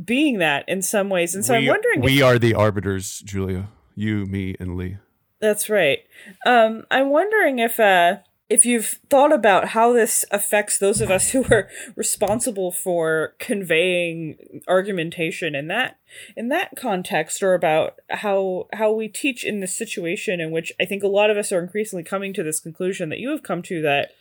[0.03, 1.33] being that in some ways.
[1.33, 3.69] And so we, I'm wondering we if, are the arbiters, Julia.
[3.95, 4.97] You, me, and Lee.
[5.39, 5.99] That's right.
[6.45, 8.17] Um, I'm wondering if uh
[8.47, 14.61] if you've thought about how this affects those of us who are responsible for conveying
[14.67, 15.99] argumentation in that
[16.35, 20.85] in that context or about how how we teach in this situation in which I
[20.85, 23.61] think a lot of us are increasingly coming to this conclusion that you have come
[23.63, 24.11] to that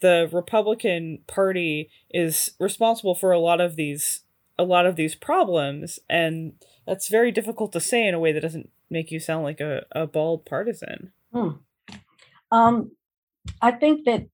[0.00, 4.20] the Republican Party is responsible for a lot of these
[4.58, 6.54] a lot of these problems and
[6.86, 9.84] that's very difficult to say in a way that doesn't make you sound like a,
[9.92, 11.12] a bald partisan.
[11.32, 11.48] Hmm.
[12.52, 12.92] Um,
[13.60, 14.26] I think that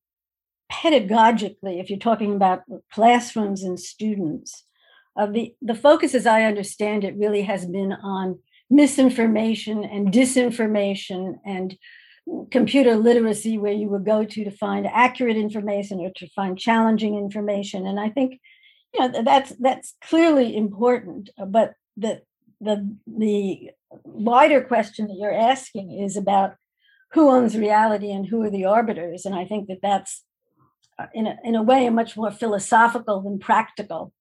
[0.70, 4.64] pedagogically, if you're talking about classrooms and students,
[5.16, 8.38] uh, the, the focus, as I understand it, really has been on
[8.70, 11.76] misinformation and disinformation and
[12.50, 17.16] computer literacy, where you would go to to find accurate information or to find challenging
[17.16, 17.86] information.
[17.86, 18.40] And I think,
[18.94, 21.30] you know, that's that's clearly important.
[21.40, 22.22] Uh, but the
[22.60, 23.70] the the
[24.04, 26.54] wider question that you're asking is about
[27.12, 29.24] who owns reality and who are the arbiters.
[29.24, 30.24] And I think that that's,
[30.98, 34.12] uh, in a, in a way, a much more philosophical than practical,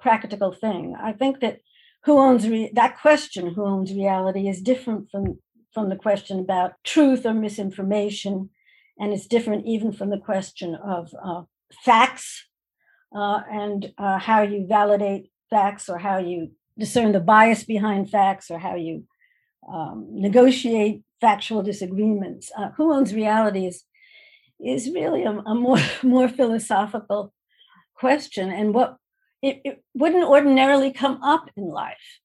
[0.00, 0.96] practical thing.
[1.00, 1.60] I think that
[2.04, 5.38] who owns re- that question, who owns reality, is different from
[5.72, 8.48] from the question about truth or misinformation,
[8.96, 11.42] and it's different even from the question of uh,
[11.84, 12.46] facts
[13.14, 18.50] uh, and uh, how you validate facts or how you discern the bias behind facts
[18.50, 19.04] or how you
[19.72, 22.52] um, negotiate factual disagreements.
[22.54, 23.84] Uh, who owns reality is,
[24.62, 27.32] is really a, a, more, more philosophical
[27.94, 28.98] question and what
[29.40, 32.20] it, it wouldn't ordinarily come up in life.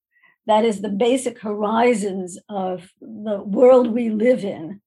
[0.48, 4.82] That is the basic horizons of the world we live in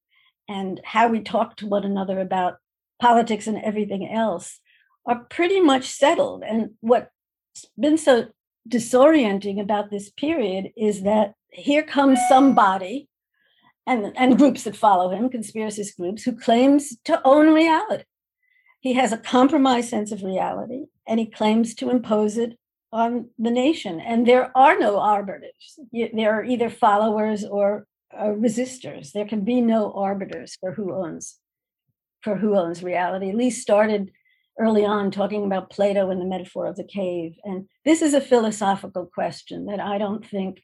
[0.46, 2.56] and how we talk to one another about
[3.00, 4.60] politics and everything else
[5.06, 6.42] are pretty much settled.
[6.42, 8.28] And what's been so
[8.68, 13.08] disorienting about this period is that here comes somebody
[13.86, 18.04] and, and groups that follow him, conspiracist groups, who claims to own reality.
[18.80, 22.58] He has a compromised sense of reality and he claims to impose it
[22.92, 24.00] on the nation.
[24.00, 25.78] And there are no arbiters.
[25.92, 29.12] There are either followers or uh, resistors.
[29.12, 31.38] There can be no arbiters for who owns
[32.22, 33.32] for who owns reality.
[33.32, 34.12] Lee started
[34.58, 37.34] early on talking about Plato and the metaphor of the cave.
[37.42, 40.62] And this is a philosophical question that I don't think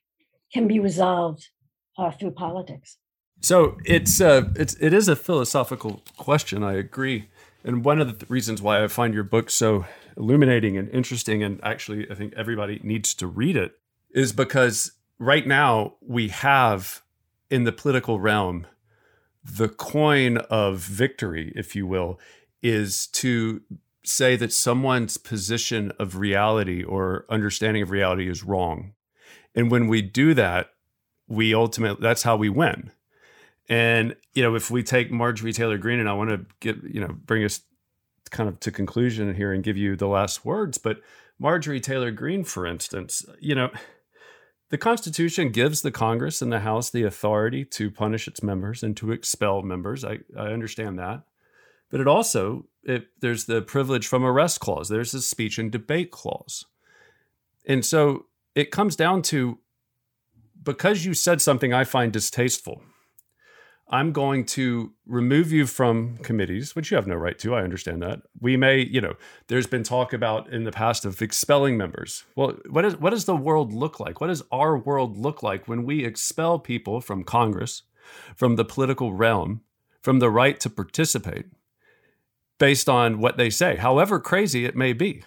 [0.53, 1.49] can be resolved
[1.97, 2.97] uh, through politics.
[3.41, 6.63] So it's uh, it's it is a philosophical question.
[6.65, 7.29] I agree,
[7.65, 9.87] and one of the reasons why I find your book so
[10.17, 13.79] illuminating and interesting, and actually I think everybody needs to read it,
[14.11, 17.03] is because right now we have
[17.51, 18.67] in the political realm
[19.45, 22.19] the coin of victory, if you will,
[22.63, 23.63] is to
[24.05, 28.95] say that someone's position of reality or understanding of reality is wrong.
[29.55, 30.71] And when we do that,
[31.27, 32.91] we ultimately that's how we win.
[33.69, 37.01] And you know, if we take Marjorie Taylor Greene, and I want to get you
[37.01, 37.61] know bring us
[38.31, 41.01] kind of to conclusion here and give you the last words, but
[41.39, 43.71] Marjorie Taylor Greene, for instance, you know,
[44.71, 48.97] the Constitution gives the Congress and the House the authority to punish its members and
[48.97, 50.05] to expel members.
[50.05, 51.23] I, I understand that.
[51.91, 56.11] But it also, it, there's the privilege from arrest clause, there's the speech and debate
[56.11, 56.67] clause.
[57.67, 59.59] And so it comes down to
[60.63, 62.83] because you said something I find distasteful,
[63.91, 67.55] I'm going to remove you from committees, which you have no right to.
[67.55, 68.21] I understand that.
[68.39, 69.15] We may, you know,
[69.47, 72.25] there's been talk about in the past of expelling members.
[72.37, 74.21] Well, what is what does the world look like?
[74.21, 77.83] What does our world look like when we expel people from Congress,
[78.37, 79.63] from the political realm,
[80.03, 81.47] from the right to participate
[82.59, 85.23] based on what they say, however crazy it may be?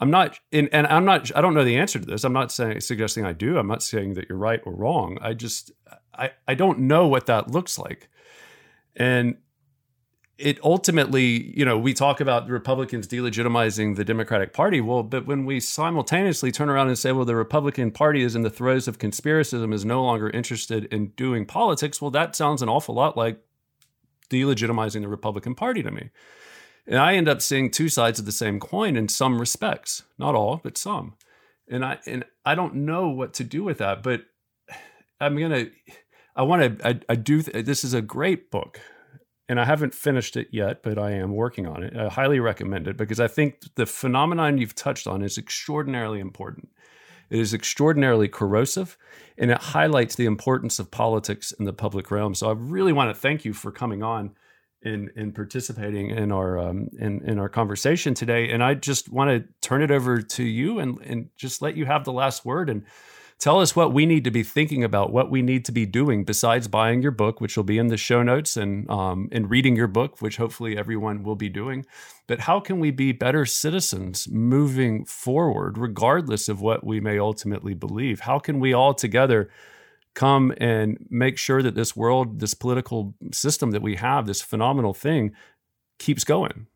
[0.00, 1.34] I'm not in, and I'm not.
[1.34, 2.24] I don't know the answer to this.
[2.24, 3.58] I'm not saying suggesting I do.
[3.58, 5.18] I'm not saying that you're right or wrong.
[5.20, 5.72] I just
[6.18, 8.08] I I don't know what that looks like,
[8.96, 9.36] and
[10.38, 14.80] it ultimately, you know, we talk about Republicans delegitimizing the Democratic Party.
[14.80, 18.42] Well, but when we simultaneously turn around and say, well, the Republican Party is in
[18.42, 22.68] the throes of conspiracism, is no longer interested in doing politics, well, that sounds an
[22.68, 23.40] awful lot like
[24.30, 26.10] delegitimizing the Republican Party to me.
[26.86, 30.36] And I end up seeing two sides of the same coin in some respects, not
[30.36, 31.14] all, but some.
[31.68, 34.22] And I and I don't know what to do with that, but
[35.20, 35.66] I'm gonna.
[36.38, 36.88] I want to.
[36.88, 37.42] I, I do.
[37.42, 38.80] This is a great book,
[39.48, 41.96] and I haven't finished it yet, but I am working on it.
[41.96, 46.68] I highly recommend it because I think the phenomenon you've touched on is extraordinarily important.
[47.28, 48.96] It is extraordinarily corrosive
[49.36, 52.34] and it highlights the importance of politics in the public realm.
[52.34, 54.30] So I really want to thank you for coming on
[54.82, 58.50] and, and participating in our um, in, in our conversation today.
[58.50, 61.84] And I just want to turn it over to you and, and just let you
[61.84, 62.84] have the last word and
[63.38, 66.24] tell us what we need to be thinking about, what we need to be doing
[66.24, 69.76] besides buying your book, which will be in the show notes, and um, and reading
[69.76, 71.86] your book, which hopefully everyone will be doing.
[72.26, 77.74] But how can we be better citizens moving forward, regardless of what we may ultimately
[77.74, 78.20] believe?
[78.20, 79.50] How can we all together?
[80.18, 84.92] come and make sure that this world, this political system that we have, this phenomenal
[84.92, 85.32] thing,
[86.00, 86.66] keeps going?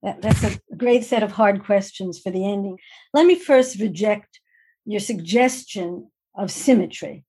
[0.00, 2.78] That's a great set of hard questions for the ending.
[3.12, 4.38] Let me first reject
[4.88, 7.24] your suggestion of symmetry.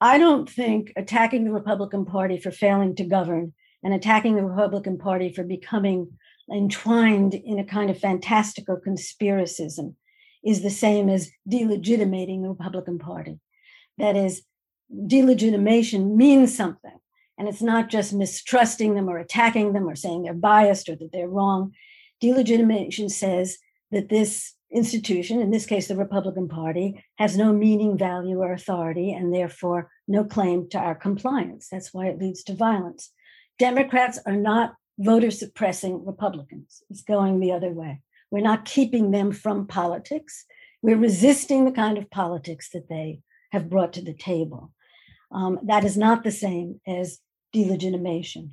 [0.00, 3.52] I don't think attacking the Republican Party for failing to govern
[3.82, 6.18] and attacking the Republican Party for becoming
[6.52, 9.94] entwined in a kind of fantastical conspiracism
[10.42, 13.38] is the same as delegitimating the Republican Party.
[13.98, 14.42] That is,
[14.90, 16.98] delegitimation means something.
[17.36, 21.12] And it's not just mistrusting them or attacking them or saying they're biased or that
[21.12, 21.72] they're wrong.
[22.22, 23.58] Delegitimation says
[23.90, 29.12] that this institution, in this case, the Republican Party, has no meaning, value, or authority,
[29.12, 31.68] and therefore no claim to our compliance.
[31.70, 33.12] That's why it leads to violence.
[33.58, 38.00] Democrats are not voter suppressing Republicans, it's going the other way.
[38.30, 40.44] We're not keeping them from politics.
[40.82, 43.20] We're resisting the kind of politics that they
[43.52, 44.72] have brought to the table.
[45.30, 47.20] Um, that is not the same as
[47.54, 48.50] delegitimation.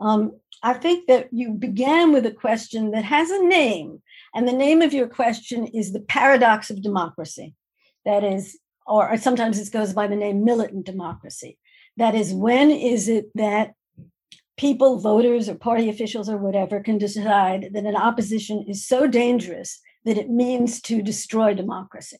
[0.00, 0.32] Um,
[0.62, 4.02] I think that you began with a question that has a name,
[4.34, 7.54] and the name of your question is the paradox of democracy.
[8.04, 11.58] That is, or sometimes it goes by the name militant democracy.
[11.96, 13.74] That is, when is it that
[14.56, 19.80] people, voters, or party officials, or whatever, can decide that an opposition is so dangerous
[20.04, 22.18] that it means to destroy democracy?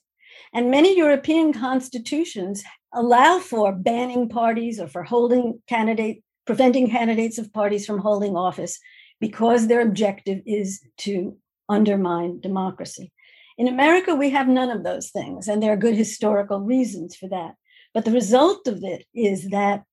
[0.53, 2.63] And many European constitutions
[2.93, 8.79] allow for banning parties or for holding candidate, preventing candidates of parties from holding office
[9.19, 11.37] because their objective is to
[11.69, 13.11] undermine democracy.
[13.57, 17.29] In America, we have none of those things, and there are good historical reasons for
[17.29, 17.55] that.
[17.93, 19.83] But the result of it is that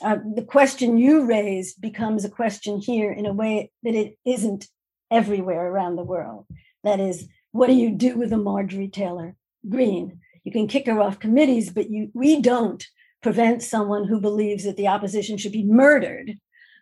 [0.00, 4.68] uh, the question you raised becomes a question here in a way that it isn't
[5.10, 6.46] everywhere around the world.
[6.84, 9.34] That is, what do you do with a Marjorie Taylor
[9.68, 10.20] Greene?
[10.44, 12.86] You can kick her off committees, but you, we don't
[13.22, 16.38] prevent someone who believes that the opposition should be murdered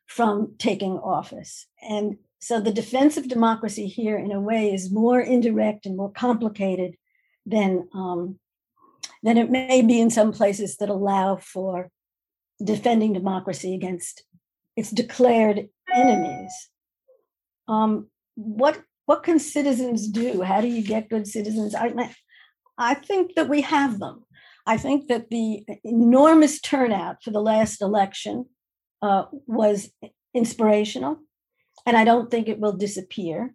[0.06, 1.66] from taking office.
[1.82, 6.12] And so the defense of democracy here, in a way, is more indirect and more
[6.12, 6.96] complicated
[7.44, 8.38] than um,
[9.22, 11.90] than it may be in some places that allow for
[12.62, 14.22] defending democracy against
[14.76, 16.52] its declared enemies.
[17.66, 20.42] Um, what what can citizens do?
[20.42, 21.74] How do you get good citizens?
[21.74, 21.92] I
[22.78, 24.24] I think that we have them.
[24.66, 28.46] I think that the enormous turnout for the last election
[29.00, 29.90] uh, was
[30.34, 31.18] inspirational
[31.86, 33.54] and I don't think it will disappear.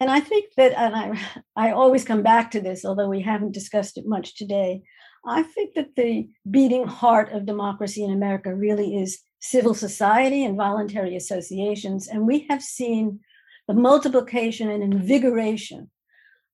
[0.00, 1.20] And I think that, and I,
[1.56, 4.82] I always come back to this, although we haven't discussed it much today.
[5.26, 10.56] I think that the beating heart of democracy in America really is civil society and
[10.56, 12.08] voluntary associations.
[12.08, 13.20] And we have seen
[13.68, 15.90] the multiplication and invigoration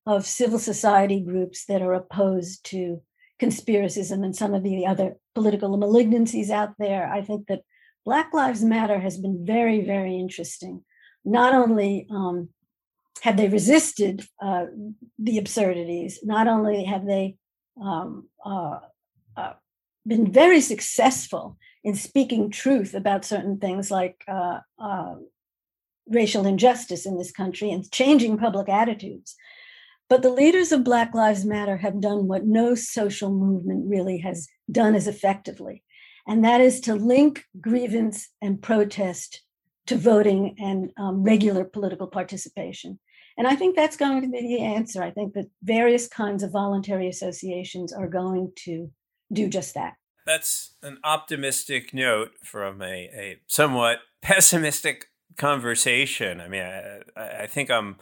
[0.06, 3.00] of civil society groups that are opposed to
[3.40, 7.10] conspiracism and some of the other political malignancies out there.
[7.12, 7.62] I think that
[8.04, 10.84] Black Lives Matter has been very, very interesting
[11.26, 12.48] not only um,
[13.20, 14.66] have they resisted uh,
[15.18, 17.36] the absurdities, not only have they
[17.82, 18.78] um, uh,
[19.36, 19.52] uh,
[20.06, 25.16] been very successful in speaking truth about certain things like uh, uh,
[26.08, 29.34] racial injustice in this country and changing public attitudes.
[30.08, 34.46] But the leaders of Black Lives Matter have done what no social movement really has
[34.70, 35.82] done as effectively,
[36.26, 39.42] and that is to link grievance and protest
[39.86, 42.98] to voting and um, regular political participation.
[43.38, 45.02] And I think that's going to be the answer.
[45.02, 48.90] I think that various kinds of voluntary associations are going to
[49.32, 49.94] do just that.
[50.26, 56.40] That's an optimistic note from a, a somewhat pessimistic conversation.
[56.40, 57.00] I mean, I,
[57.42, 57.96] I think I'm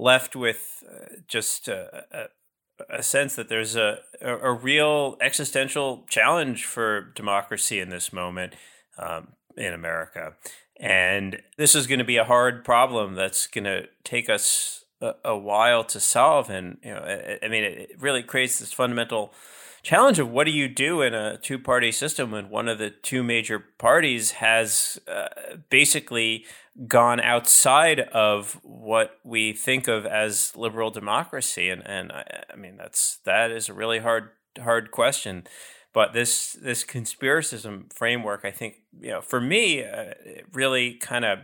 [0.00, 6.64] left with uh, just a, a, a, sense that there's a, a, real existential challenge
[6.64, 8.54] for democracy in this moment
[8.98, 10.34] um, in America.
[10.78, 15.14] And this is going to be a hard problem that's going to take us a,
[15.24, 16.48] a while to solve.
[16.48, 19.34] And, you know, I, I mean, it really creates this fundamental
[19.82, 22.90] challenge of what do you do in a two party system when one of the
[22.90, 25.28] two major parties has uh,
[25.70, 26.44] basically
[26.86, 31.70] gone outside of what we think of as liberal democracy?
[31.70, 35.44] And and I, I mean that's that is a really hard hard question.
[35.92, 41.24] But this this conspiracism framework i think you know for me uh, it really kind
[41.24, 41.40] of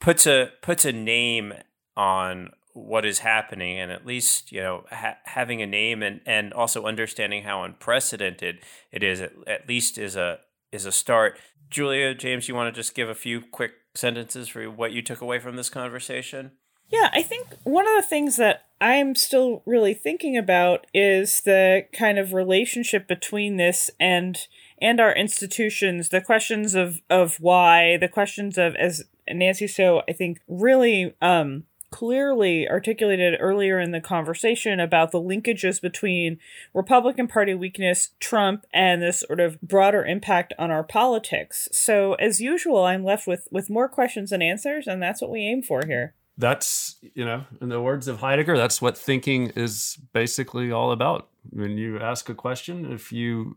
[0.00, 1.52] puts a puts a name
[1.96, 6.52] on what is happening and at least you know ha- having a name and and
[6.52, 8.58] also understanding how unprecedented
[8.90, 10.38] it is at, at least is a
[10.70, 11.38] is a start.
[11.70, 15.20] Julia james you want to just give a few quick sentences for what you took
[15.20, 16.52] away from this conversation?
[16.88, 21.86] Yeah i think one of the things that i'm still really thinking about is the
[21.92, 24.46] kind of relationship between this and
[24.80, 30.12] and our institutions the questions of of why the questions of as nancy so i
[30.12, 36.38] think really um clearly articulated earlier in the conversation about the linkages between
[36.74, 41.68] Republican Party weakness, Trump, and this sort of broader impact on our politics.
[41.70, 45.40] So, as usual, I'm left with with more questions than answers, and that's what we
[45.40, 46.14] aim for here.
[46.38, 51.28] That's, you know, in the words of Heidegger, that's what thinking is basically all about.
[51.50, 53.54] When you ask a question, if you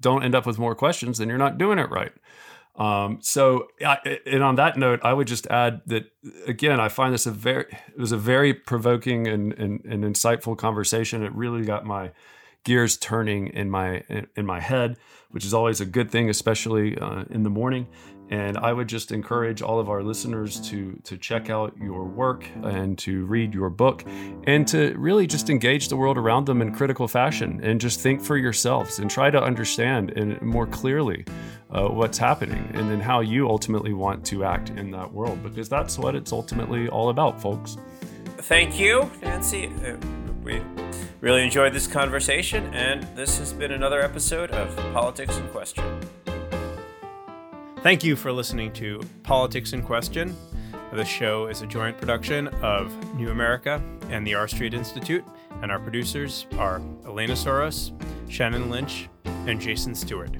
[0.00, 2.12] don't end up with more questions, then you're not doing it right.
[2.78, 3.68] Um, so,
[4.24, 6.12] and on that note, I would just add that
[6.46, 10.56] again, I find this a very it was a very provoking and, and, and insightful
[10.56, 11.24] conversation.
[11.24, 12.12] It really got my
[12.62, 14.04] gears turning in my
[14.36, 14.96] in my head,
[15.30, 17.88] which is always a good thing, especially uh, in the morning.
[18.30, 22.46] And I would just encourage all of our listeners to to check out your work
[22.62, 24.04] and to read your book
[24.44, 28.22] and to really just engage the world around them in critical fashion and just think
[28.22, 31.24] for yourselves and try to understand and more clearly
[31.70, 35.68] uh, what's happening and then how you ultimately want to act in that world because
[35.68, 37.76] that's what it's ultimately all about, folks.
[38.38, 39.70] Thank you, Nancy.
[39.84, 39.96] Uh,
[40.42, 40.62] we
[41.20, 45.84] really enjoyed this conversation, and this has been another episode of Politics in Question.
[47.88, 50.36] Thank you for listening to Politics in Question.
[50.92, 55.24] The show is a joint production of New America and the R Street Institute,
[55.62, 57.92] and our producers are Elena Souris,
[58.28, 60.36] Shannon Lynch, and Jason Stewart.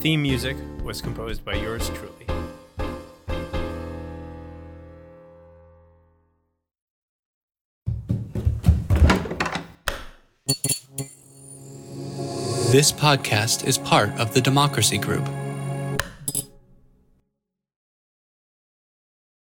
[0.00, 2.26] Theme music was composed by yours truly.
[12.72, 15.28] This podcast is part of the Democracy Group